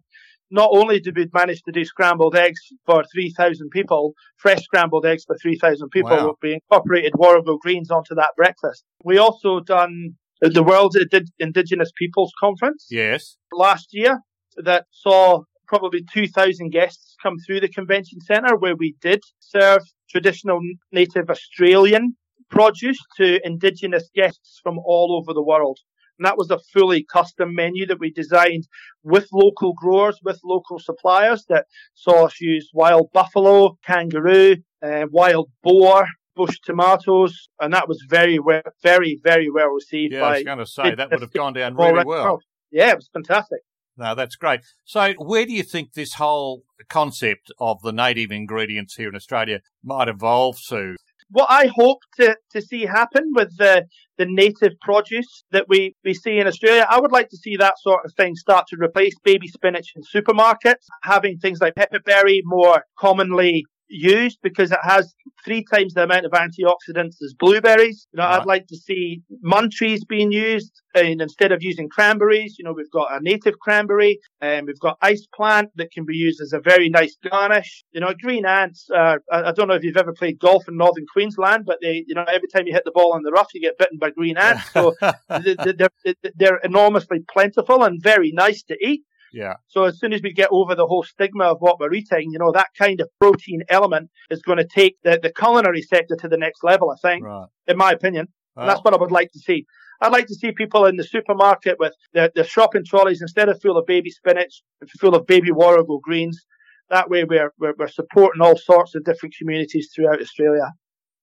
not 0.50 0.68
only 0.70 1.00
did 1.00 1.16
we 1.16 1.26
manage 1.32 1.62
to 1.62 1.72
do 1.72 1.82
scrambled 1.82 2.36
eggs 2.36 2.60
for 2.84 3.02
3,000 3.10 3.70
people, 3.70 4.12
fresh 4.36 4.62
scrambled 4.62 5.06
eggs 5.06 5.24
for 5.24 5.34
3,000 5.40 5.88
people, 5.88 6.10
wow. 6.10 6.36
we 6.42 6.52
incorporated 6.52 7.14
warrigal 7.16 7.56
greens 7.56 7.90
onto 7.90 8.14
that 8.16 8.32
breakfast. 8.36 8.84
We 9.02 9.16
also 9.16 9.60
done 9.60 10.10
the 10.42 10.62
World 10.62 10.94
Indigenous 11.38 11.90
Peoples 11.96 12.32
Conference. 12.38 12.88
Yes. 12.90 13.38
Last 13.54 13.88
year 13.92 14.18
that 14.58 14.84
saw 14.90 15.44
probably 15.66 16.04
2,000 16.12 16.68
guests 16.68 17.16
come 17.22 17.36
through 17.46 17.60
the 17.60 17.68
convention 17.68 18.20
centre 18.20 18.58
where 18.58 18.76
we 18.76 18.94
did 19.00 19.22
serve 19.38 19.80
traditional 20.10 20.60
native 20.92 21.30
Australian 21.30 22.14
produce 22.50 22.98
to 23.16 23.40
Indigenous 23.42 24.10
guests 24.14 24.60
from 24.62 24.78
all 24.84 25.16
over 25.18 25.32
the 25.32 25.42
world. 25.42 25.78
And 26.20 26.26
that 26.26 26.36
was 26.36 26.50
a 26.50 26.58
fully 26.58 27.02
custom 27.02 27.54
menu 27.54 27.86
that 27.86 27.98
we 27.98 28.12
designed 28.12 28.68
with 29.02 29.26
local 29.32 29.72
growers, 29.72 30.20
with 30.22 30.38
local 30.44 30.78
suppliers 30.78 31.46
that 31.48 31.64
saw 31.94 32.26
us 32.26 32.38
use 32.42 32.68
wild 32.74 33.08
buffalo, 33.14 33.78
kangaroo, 33.86 34.56
uh, 34.82 35.06
wild 35.10 35.48
boar, 35.62 36.06
bush 36.36 36.58
tomatoes, 36.62 37.48
and 37.58 37.72
that 37.72 37.88
was 37.88 38.04
very, 38.06 38.38
well, 38.38 38.60
very, 38.82 39.18
very 39.24 39.50
well 39.50 39.68
received. 39.68 40.12
Yeah, 40.12 40.20
by 40.20 40.26
I 40.26 40.32
was 40.32 40.44
going 40.44 40.58
to 40.58 40.66
say 40.66 40.94
that 40.94 41.10
would 41.10 41.22
have 41.22 41.32
gone 41.32 41.54
down 41.54 41.74
really 41.74 42.04
well. 42.04 42.40
Yeah, 42.70 42.90
it 42.90 42.96
was 42.96 43.08
fantastic. 43.10 43.60
No, 43.96 44.14
that's 44.14 44.36
great. 44.36 44.60
So, 44.84 45.14
where 45.16 45.46
do 45.46 45.54
you 45.54 45.62
think 45.62 45.94
this 45.94 46.14
whole 46.14 46.64
concept 46.90 47.50
of 47.58 47.80
the 47.80 47.92
native 47.92 48.30
ingredients 48.30 48.96
here 48.96 49.08
in 49.08 49.16
Australia 49.16 49.60
might 49.82 50.08
evolve 50.08 50.58
to? 50.68 50.96
What 51.30 51.46
I 51.50 51.70
hope 51.74 51.98
to, 52.18 52.36
to 52.52 52.60
see 52.60 52.84
happen 52.84 53.32
with 53.34 53.56
the, 53.56 53.86
the 54.18 54.26
native 54.26 54.72
produce 54.80 55.44
that 55.52 55.66
we, 55.68 55.94
we 56.04 56.14
see 56.14 56.38
in 56.38 56.46
Australia, 56.46 56.86
I 56.88 57.00
would 57.00 57.12
like 57.12 57.28
to 57.30 57.36
see 57.36 57.56
that 57.56 57.74
sort 57.78 58.04
of 58.04 58.12
thing 58.14 58.34
start 58.34 58.66
to 58.68 58.76
replace 58.80 59.14
baby 59.24 59.48
spinach 59.48 59.92
in 59.94 60.02
supermarkets, 60.02 60.86
having 61.02 61.38
things 61.38 61.60
like 61.60 61.74
pepperberry 61.74 62.40
more 62.44 62.84
commonly 62.98 63.64
used 63.90 64.38
because 64.42 64.70
it 64.72 64.78
has 64.82 65.14
three 65.44 65.64
times 65.64 65.94
the 65.94 66.04
amount 66.04 66.26
of 66.26 66.32
antioxidants 66.32 67.22
as 67.22 67.34
blueberries. 67.38 68.06
You 68.12 68.18
know, 68.18 68.24
right. 68.24 68.40
I'd 68.40 68.46
like 68.46 68.66
to 68.68 68.76
see 68.76 69.22
Muntries 69.42 70.04
being 70.04 70.32
used 70.32 70.80
and 70.94 71.20
instead 71.20 71.52
of 71.52 71.62
using 71.62 71.88
cranberries. 71.88 72.56
You 72.58 72.64
know, 72.64 72.72
we've 72.72 72.90
got 72.90 73.12
a 73.12 73.20
native 73.22 73.58
cranberry 73.58 74.20
and 74.40 74.66
we've 74.66 74.80
got 74.80 74.98
ice 75.02 75.26
plant 75.34 75.70
that 75.76 75.92
can 75.92 76.04
be 76.04 76.14
used 76.14 76.40
as 76.40 76.52
a 76.52 76.60
very 76.60 76.88
nice 76.88 77.16
garnish. 77.28 77.84
You 77.92 78.00
know, 78.00 78.12
green 78.20 78.46
ants. 78.46 78.88
Uh, 78.94 79.16
I, 79.30 79.52
don't 79.52 79.68
know 79.68 79.74
if 79.74 79.84
you've 79.84 79.96
ever 79.96 80.12
played 80.12 80.38
golf 80.38 80.68
in 80.68 80.76
northern 80.76 81.06
Queensland, 81.12 81.64
but 81.66 81.78
they, 81.82 82.04
you 82.06 82.14
know, 82.14 82.24
every 82.28 82.48
time 82.48 82.66
you 82.66 82.72
hit 82.72 82.84
the 82.84 82.92
ball 82.92 83.12
on 83.12 83.22
the 83.22 83.32
rough, 83.32 83.48
you 83.54 83.60
get 83.60 83.78
bitten 83.78 83.98
by 83.98 84.10
green 84.10 84.36
ants. 84.36 84.70
So 84.72 84.94
they're, 85.28 86.14
they're 86.36 86.58
enormously 86.58 87.20
plentiful 87.32 87.84
and 87.84 88.02
very 88.02 88.32
nice 88.32 88.62
to 88.64 88.76
eat. 88.80 89.02
Yeah. 89.32 89.54
So 89.68 89.84
as 89.84 89.98
soon 89.98 90.12
as 90.12 90.22
we 90.22 90.32
get 90.32 90.48
over 90.50 90.74
the 90.74 90.86
whole 90.86 91.02
stigma 91.02 91.44
of 91.44 91.58
what 91.60 91.78
we're 91.78 91.92
eating, 91.94 92.30
you 92.32 92.38
know, 92.38 92.52
that 92.52 92.68
kind 92.76 93.00
of 93.00 93.08
protein 93.20 93.62
element 93.68 94.10
is 94.30 94.42
going 94.42 94.58
to 94.58 94.66
take 94.66 94.96
the, 95.02 95.18
the 95.22 95.32
culinary 95.32 95.82
sector 95.82 96.16
to 96.16 96.28
the 96.28 96.36
next 96.36 96.64
level, 96.64 96.90
I 96.90 96.96
think, 97.00 97.24
right. 97.24 97.46
in 97.66 97.76
my 97.76 97.92
opinion. 97.92 98.28
And 98.56 98.68
that's 98.68 98.80
what 98.80 98.92
I 98.92 98.98
would 98.98 99.12
like 99.12 99.30
to 99.32 99.38
see. 99.38 99.64
I'd 100.02 100.12
like 100.12 100.26
to 100.26 100.34
see 100.34 100.52
people 100.52 100.86
in 100.86 100.96
the 100.96 101.04
supermarket 101.04 101.78
with 101.78 101.94
their, 102.12 102.30
their 102.34 102.44
shopping 102.44 102.84
trolleys 102.84 103.22
instead 103.22 103.48
of 103.48 103.60
full 103.60 103.78
of 103.78 103.86
baby 103.86 104.10
spinach, 104.10 104.62
full 104.98 105.14
of 105.14 105.26
baby 105.26 105.50
warrigal 105.50 106.00
greens. 106.02 106.44
That 106.90 107.08
way 107.08 107.24
we're, 107.24 107.52
we're, 107.58 107.74
we're 107.78 107.88
supporting 107.88 108.42
all 108.42 108.56
sorts 108.56 108.94
of 108.94 109.04
different 109.04 109.34
communities 109.38 109.90
throughout 109.94 110.20
Australia. 110.20 110.72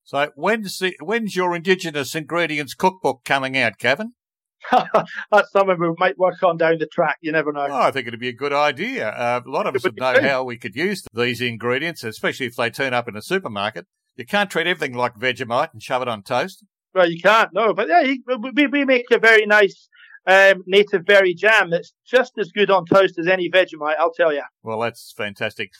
So 0.03 0.31
when's 0.35 0.79
the, 0.79 0.95
when's 1.01 1.35
your 1.35 1.55
Indigenous 1.55 2.15
ingredients 2.15 2.73
cookbook 2.73 3.25
coming 3.25 3.57
out, 3.57 3.77
Kevin? 3.77 4.13
That's 4.71 5.51
something 5.51 5.77
we 5.79 5.93
might 5.97 6.17
work 6.17 6.41
on 6.43 6.57
down 6.57 6.77
the 6.79 6.87
track. 6.87 7.17
You 7.21 7.31
never 7.31 7.51
know. 7.51 7.67
Oh, 7.69 7.81
I 7.81 7.91
think 7.91 8.07
it'd 8.07 8.19
be 8.19 8.29
a 8.29 8.33
good 8.33 8.53
idea. 8.53 9.09
Uh, 9.09 9.41
a 9.45 9.49
lot 9.49 9.67
of 9.67 9.75
us 9.75 9.83
would 9.83 9.97
know 9.97 10.21
how 10.21 10.43
we 10.43 10.57
could 10.57 10.75
use 10.75 11.03
these 11.13 11.41
ingredients, 11.41 12.03
especially 12.03 12.47
if 12.47 12.55
they 12.55 12.69
turn 12.69 12.93
up 12.93 13.07
in 13.07 13.15
a 13.15 13.21
supermarket. 13.21 13.85
You 14.15 14.25
can't 14.25 14.49
treat 14.49 14.67
everything 14.67 14.95
like 14.95 15.15
Vegemite 15.15 15.73
and 15.73 15.81
shove 15.81 16.01
it 16.01 16.07
on 16.07 16.23
toast. 16.23 16.65
Well, 16.93 17.09
you 17.09 17.21
can't, 17.21 17.53
no. 17.53 17.73
But 17.73 17.87
yeah, 17.87 18.13
we, 18.53 18.67
we 18.67 18.85
make 18.85 19.05
a 19.11 19.19
very 19.19 19.45
nice 19.45 19.87
um, 20.25 20.63
native 20.65 21.05
berry 21.05 21.33
jam 21.33 21.69
that's 21.69 21.93
just 22.05 22.33
as 22.39 22.51
good 22.51 22.71
on 22.71 22.85
toast 22.85 23.17
as 23.19 23.27
any 23.27 23.49
Vegemite, 23.49 23.95
I'll 23.99 24.13
tell 24.13 24.33
you. 24.33 24.43
Well, 24.63 24.79
that's 24.79 25.13
fantastic. 25.15 25.71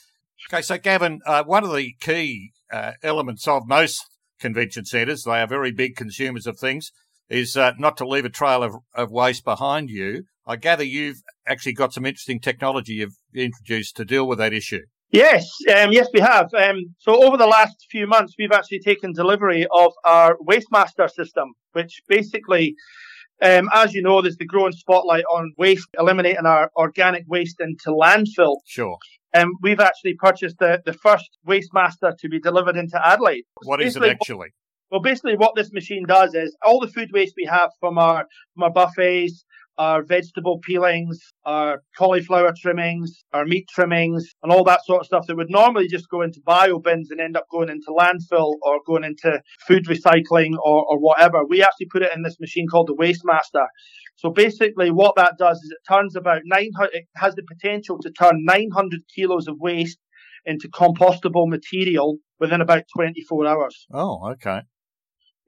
Okay, 0.50 0.62
so 0.62 0.78
Gavin, 0.78 1.20
uh, 1.26 1.42
one 1.44 1.64
of 1.64 1.74
the 1.74 1.94
key 2.00 2.52
uh, 2.72 2.92
elements 3.02 3.48
of 3.48 3.66
most 3.66 4.06
convention 4.38 4.84
centres, 4.84 5.24
they 5.24 5.40
are 5.40 5.48
very 5.48 5.72
big 5.72 5.96
consumers 5.96 6.46
of 6.46 6.58
things 6.58 6.92
is 7.30 7.56
uh, 7.56 7.72
not 7.78 7.96
to 7.98 8.06
leave 8.06 8.24
a 8.24 8.30
trail 8.30 8.62
of, 8.62 8.76
of 8.94 9.10
waste 9.10 9.44
behind 9.44 9.90
you. 9.90 10.24
I 10.46 10.56
gather 10.56 10.84
you've 10.84 11.22
actually 11.46 11.74
got 11.74 11.92
some 11.92 12.06
interesting 12.06 12.40
technology 12.40 12.94
you've 12.94 13.18
introduced 13.34 13.96
to 13.96 14.04
deal 14.04 14.26
with 14.26 14.38
that 14.38 14.54
issue. 14.54 14.80
Yes, 15.10 15.48
um, 15.74 15.90
yes, 15.92 16.08
we 16.12 16.20
have. 16.20 16.52
Um, 16.54 16.94
so 16.98 17.24
over 17.24 17.36
the 17.36 17.46
last 17.46 17.86
few 17.90 18.06
months, 18.06 18.34
we've 18.38 18.52
actually 18.52 18.80
taken 18.80 19.12
delivery 19.12 19.66
of 19.70 19.92
our 20.04 20.36
Wastemaster 20.46 21.10
system, 21.10 21.52
which 21.72 22.02
basically, 22.08 22.74
um, 23.40 23.70
as 23.72 23.94
you 23.94 24.02
know, 24.02 24.20
there's 24.20 24.36
the 24.36 24.44
growing 24.44 24.72
spotlight 24.72 25.24
on 25.24 25.52
waste, 25.56 25.88
eliminating 25.98 26.44
our 26.44 26.70
organic 26.76 27.24
waste 27.26 27.56
into 27.60 27.90
landfill. 27.90 28.56
Sure. 28.66 28.98
And 29.32 29.44
um, 29.44 29.52
we've 29.62 29.80
actually 29.80 30.14
purchased 30.14 30.56
the, 30.58 30.80
the 30.84 30.94
first 30.94 31.28
Wastemaster 31.46 32.16
to 32.18 32.28
be 32.28 32.40
delivered 32.40 32.76
into 32.76 32.98
Adelaide. 33.06 33.44
What 33.64 33.82
is 33.82 33.96
it 33.96 34.02
actually? 34.02 34.48
Well, 34.90 35.00
basically, 35.00 35.36
what 35.36 35.54
this 35.54 35.72
machine 35.72 36.04
does 36.06 36.34
is 36.34 36.56
all 36.64 36.80
the 36.80 36.88
food 36.88 37.10
waste 37.12 37.34
we 37.36 37.44
have 37.44 37.70
from 37.80 37.98
our 37.98 38.26
from 38.54 38.62
our 38.64 38.72
buffets, 38.72 39.44
our 39.78 40.02
vegetable 40.02 40.58
peelings, 40.64 41.20
our 41.44 41.82
cauliflower 41.96 42.52
trimmings, 42.60 43.24
our 43.32 43.44
meat 43.44 43.66
trimmings, 43.68 44.24
and 44.42 44.50
all 44.50 44.64
that 44.64 44.84
sort 44.84 45.00
of 45.00 45.06
stuff 45.06 45.26
that 45.26 45.36
would 45.36 45.50
normally 45.50 45.88
just 45.88 46.08
go 46.08 46.22
into 46.22 46.40
bio 46.44 46.78
bins 46.78 47.10
and 47.10 47.20
end 47.20 47.36
up 47.36 47.44
going 47.50 47.68
into 47.68 47.94
landfill 47.96 48.54
or 48.62 48.80
going 48.86 49.04
into 49.04 49.40
food 49.66 49.86
recycling 49.86 50.52
or, 50.64 50.84
or 50.84 50.98
whatever. 50.98 51.44
We 51.46 51.62
actually 51.62 51.88
put 51.92 52.02
it 52.02 52.14
in 52.14 52.22
this 52.22 52.40
machine 52.40 52.66
called 52.66 52.88
the 52.88 52.96
Wastemaster. 52.96 53.66
So 54.16 54.30
basically, 54.30 54.90
what 54.90 55.14
that 55.16 55.34
does 55.38 55.58
is 55.58 55.70
it 55.70 55.92
turns 55.92 56.16
about 56.16 56.42
900, 56.44 56.90
it 56.92 57.04
has 57.16 57.34
the 57.34 57.44
potential 57.44 57.98
to 58.00 58.10
turn 58.10 58.44
900 58.44 59.00
kilos 59.14 59.46
of 59.46 59.56
waste 59.60 59.98
into 60.44 60.68
compostable 60.68 61.46
material 61.46 62.16
within 62.40 62.60
about 62.60 62.84
24 62.96 63.46
hours. 63.46 63.86
Oh, 63.92 64.30
okay. 64.32 64.62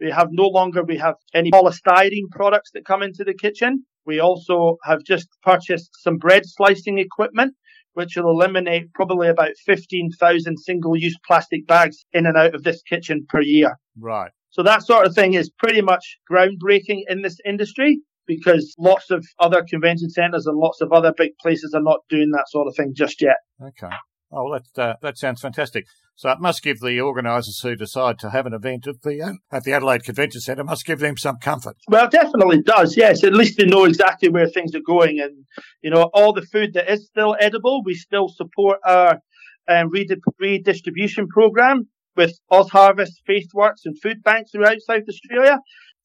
We 0.01 0.11
have 0.11 0.29
no 0.31 0.47
longer 0.49 0.83
we 0.83 0.97
have 0.99 1.17
any 1.35 1.51
polystyrene 1.51 2.31
products 2.31 2.71
that 2.75 2.85
come 2.85 3.03
into 3.03 3.25
the 3.25 3.35
kitchen. 3.35 3.85
We 4.07 4.19
also 4.19 4.79
have 4.85 5.05
just 5.05 5.29
purchased 5.43 5.91
some 6.01 6.17
bread 6.17 6.43
slicing 6.47 6.99
equipment, 6.99 7.55
which 7.93 8.17
will 8.17 8.31
eliminate 8.31 8.93
probably 8.95 9.29
about 9.29 9.53
15,000 9.67 10.57
single-use 10.57 11.17
plastic 11.27 11.67
bags 11.67 12.05
in 12.13 12.27
and 12.27 12.37
out 12.37 12.55
of 12.55 12.63
this 12.63 12.83
kitchen 12.83 13.27
per 13.29 13.43
year. 13.43 13.77
Right. 13.99 14.31
So 14.51 14.63
that 14.63 14.83
sort 14.83 15.07
of 15.07 15.15
thing 15.15 15.35
is 15.35 15.51
pretty 15.51 15.83
much 15.83 16.19
groundbreaking 16.31 17.03
in 17.09 17.23
this 17.23 17.37
industry 17.45 18.01
because 18.27 18.75
lots 18.79 19.11
of 19.11 19.25
other 19.39 19.65
convention 19.69 20.09
centres 20.09 20.47
and 20.47 20.57
lots 20.57 20.81
of 20.81 20.93
other 20.93 21.13
big 21.17 21.33
places 21.41 21.73
are 21.75 21.83
not 21.83 22.01
doing 22.09 22.31
that 22.33 22.47
sort 22.49 22.69
of 22.69 22.75
thing 22.77 22.93
just 22.97 23.21
yet. 23.21 23.37
Okay. 23.63 23.95
Oh, 24.33 24.53
that 24.53 24.83
uh, 24.83 24.95
that 25.03 25.19
sounds 25.19 25.41
fantastic. 25.41 25.87
So 26.21 26.29
it 26.29 26.39
must 26.39 26.63
give 26.63 26.81
the 26.81 27.01
organisers 27.01 27.61
who 27.61 27.75
decide 27.75 28.19
to 28.19 28.29
have 28.29 28.45
an 28.45 28.53
event 28.53 28.87
at 28.87 29.01
the 29.01 29.23
uh, 29.23 29.33
at 29.51 29.65
the 29.65 29.73
Adelaide 29.73 30.05
Convention 30.05 30.43
Centre 30.43 30.63
must 30.63 30.85
give 30.85 30.99
them 30.99 31.17
some 31.17 31.39
comfort. 31.39 31.79
Well, 31.89 32.05
it 32.05 32.11
definitely 32.11 32.61
does. 32.61 32.95
Yes, 32.95 33.25
at 33.25 33.33
least 33.33 33.57
they 33.57 33.65
know 33.65 33.87
exactly 33.87 34.29
where 34.29 34.47
things 34.47 34.75
are 34.75 34.83
going, 34.87 35.19
and 35.19 35.47
you 35.81 35.89
know 35.89 36.11
all 36.13 36.35
the 36.35 36.43
food 36.43 36.75
that 36.75 36.93
is 36.93 37.07
still 37.07 37.39
edible, 37.41 37.83
we 37.83 37.95
still 37.95 38.29
support 38.29 38.81
our 38.85 39.23
um, 39.67 39.91
redistribution 40.39 41.27
program 41.27 41.89
with 42.17 42.39
OzHarvest, 42.53 43.13
FaithWorks, 43.27 43.87
and 43.87 43.99
food 44.03 44.23
banks 44.23 44.51
throughout 44.51 44.83
South 44.83 45.05
Australia. 45.09 45.59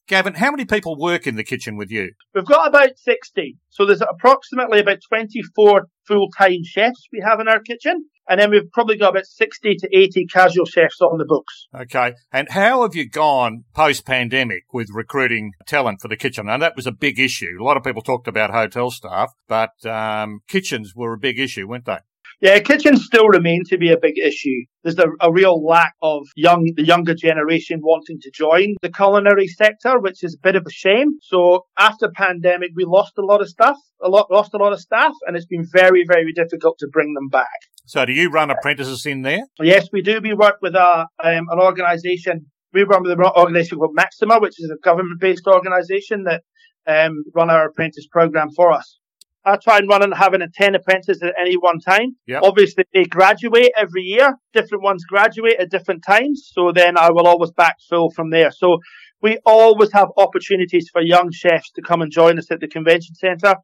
Gavin, 0.08 0.36
how 0.36 0.50
many 0.50 0.64
people 0.64 0.98
work 0.98 1.28
in 1.28 1.36
the 1.36 1.44
kitchen 1.44 1.76
with 1.76 1.92
you? 1.92 2.12
We've 2.34 2.46
got 2.46 2.70
about 2.70 2.98
60. 2.98 3.58
So 3.70 3.86
there's 3.86 4.02
approximately 4.02 4.80
about 4.80 5.00
24 5.10 5.88
full 6.08 6.30
time 6.38 6.64
chefs 6.64 7.10
we 7.12 7.22
have 7.28 7.42
in 7.42 7.50
our 7.50 7.60
kitchen. 7.60 8.06
And 8.28 8.40
then 8.40 8.52
we've 8.52 8.72
probably 8.72 8.98
got 8.98 9.10
about 9.10 9.26
60 9.26 9.76
to 9.76 9.90
80 9.96 10.26
casual 10.28 10.66
chefs 10.66 11.02
on 11.02 11.18
the 11.18 11.26
books. 11.26 11.68
Okay. 11.76 12.14
And 12.32 12.50
how 12.50 12.82
have 12.82 12.96
you 12.96 13.08
gone 13.08 13.66
post 13.74 14.06
pandemic 14.06 14.64
with 14.74 14.88
recruiting 14.94 15.52
talent 15.68 16.02
for 16.02 16.08
the 16.08 16.18
kitchen? 16.18 16.50
And 16.50 16.62
that 16.62 16.76
was 16.76 16.88
a 16.88 16.92
big 16.92 17.20
issue. 17.20 17.58
A 17.60 17.64
lot 17.64 17.78
of 17.78 17.84
people 17.84 18.02
talked 18.02 18.28
about 18.28 18.52
hotel 18.52 18.90
staff, 18.90 19.32
but 19.48 19.86
um, 19.86 20.40
kitchens 20.48 20.94
were 20.96 21.14
a 21.14 21.20
big 21.20 21.40
issue, 21.40 21.68
weren't 21.68 21.86
they? 21.86 22.00
Yeah, 22.42 22.60
kitchens 22.60 23.06
still 23.06 23.28
remain 23.28 23.64
to 23.68 23.78
be 23.78 23.92
a 23.92 23.98
big 23.98 24.18
issue. 24.18 24.66
There's 24.84 25.00
a, 25.00 25.08
a, 25.22 25.32
real 25.32 25.66
lack 25.66 25.94
of 26.02 26.28
young, 26.36 26.70
the 26.76 26.86
younger 26.86 27.16
generation 27.16 27.80
wanting 27.82 28.20
to 28.22 28.32
join 28.32 28.76
the 28.82 28.92
culinary 28.92 29.48
sector, 29.48 30.00
which 30.00 30.24
is 30.24 30.36
a 30.36 30.44
bit 30.44 30.56
of 30.56 30.64
a 30.68 30.72
shame. 30.72 31.14
So 31.22 31.66
after 31.78 32.12
pandemic, 32.14 32.72
we 32.76 32.84
lost 32.86 33.14
a 33.18 33.26
lot 33.26 33.42
of 33.42 33.48
stuff, 33.48 33.78
a 34.04 34.10
lot, 34.10 34.30
lost 34.30 34.54
a 34.54 34.58
lot 34.58 34.74
of 34.74 34.82
staff, 34.82 35.14
and 35.26 35.38
it's 35.38 35.46
been 35.46 35.66
very, 35.72 36.04
very 36.06 36.34
difficult 36.34 36.78
to 36.80 36.88
bring 36.92 37.14
them 37.14 37.30
back. 37.30 37.48
So 37.86 38.06
do 38.06 38.14
you 38.14 38.30
run 38.30 38.50
apprentices 38.50 39.06
in 39.06 39.22
there? 39.22 39.42
Yes, 39.60 39.88
we 39.92 40.02
do. 40.02 40.20
We 40.22 40.34
work 40.34 40.58
with 40.62 40.76
a, 40.76 41.08
um, 41.24 41.46
an 41.50 41.60
organisation. 41.60 42.48
We 42.74 42.84
run 42.84 43.04
with 43.04 43.12
an 43.12 43.24
organisation 43.24 43.78
called 43.78 43.96
Maxima, 43.96 44.40
which 44.40 44.60
is 44.60 44.72
a 44.72 44.78
government-based 44.84 45.48
organisation 45.48 46.24
that 46.24 46.44
um, 46.88 47.24
run 47.34 47.50
our 47.50 47.68
apprentice 47.68 48.08
program 48.12 48.50
for 48.56 48.72
us. 48.72 49.00
I 49.46 49.58
try 49.58 49.78
and 49.78 49.88
run 49.88 50.02
and 50.02 50.14
having 50.14 50.42
a 50.42 50.48
10 50.50 50.74
apprentices 50.74 51.22
at 51.22 51.36
any 51.40 51.56
one 51.56 51.80
time. 51.80 52.16
Yep. 52.26 52.42
Obviously, 52.44 52.84
they 52.94 53.06
graduate 53.06 53.72
every 53.78 54.02
year. 54.02 54.34
Different 54.54 54.84
ones 54.84 55.06
graduate 55.06 55.58
at 55.60 55.70
different 55.70 56.04
times. 56.04 56.50
So 56.52 56.72
then 56.72 56.98
I 56.98 57.12
will 57.12 57.28
always 57.28 57.52
backfill 57.52 58.12
from 58.16 58.32
there. 58.32 58.50
So 58.50 58.80
we 59.22 59.38
always 59.46 59.92
have 59.94 60.08
opportunities 60.18 60.90
for 60.92 61.02
young 61.02 61.32
chefs 61.32 61.72
to 61.74 61.84
come 61.84 62.02
and 62.02 62.12
join 62.12 62.40
us 62.40 62.50
at 62.50 62.60
the 62.60 62.68
convention 62.68 63.14
centre. 63.14 63.56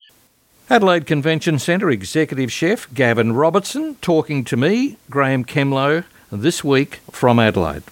Adelaide 0.72 1.06
Convention 1.06 1.60
Centre 1.60 1.90
Executive 1.92 2.50
Chef 2.50 2.88
Gavin 2.94 3.34
Robertson 3.34 3.96
talking 3.96 4.46
to 4.46 4.56
me, 4.56 4.96
Graeme 5.10 5.44
Kemlo, 5.44 6.06
this 6.32 6.64
week 6.64 7.02
from 7.12 7.40
Adelaide. 7.40 7.84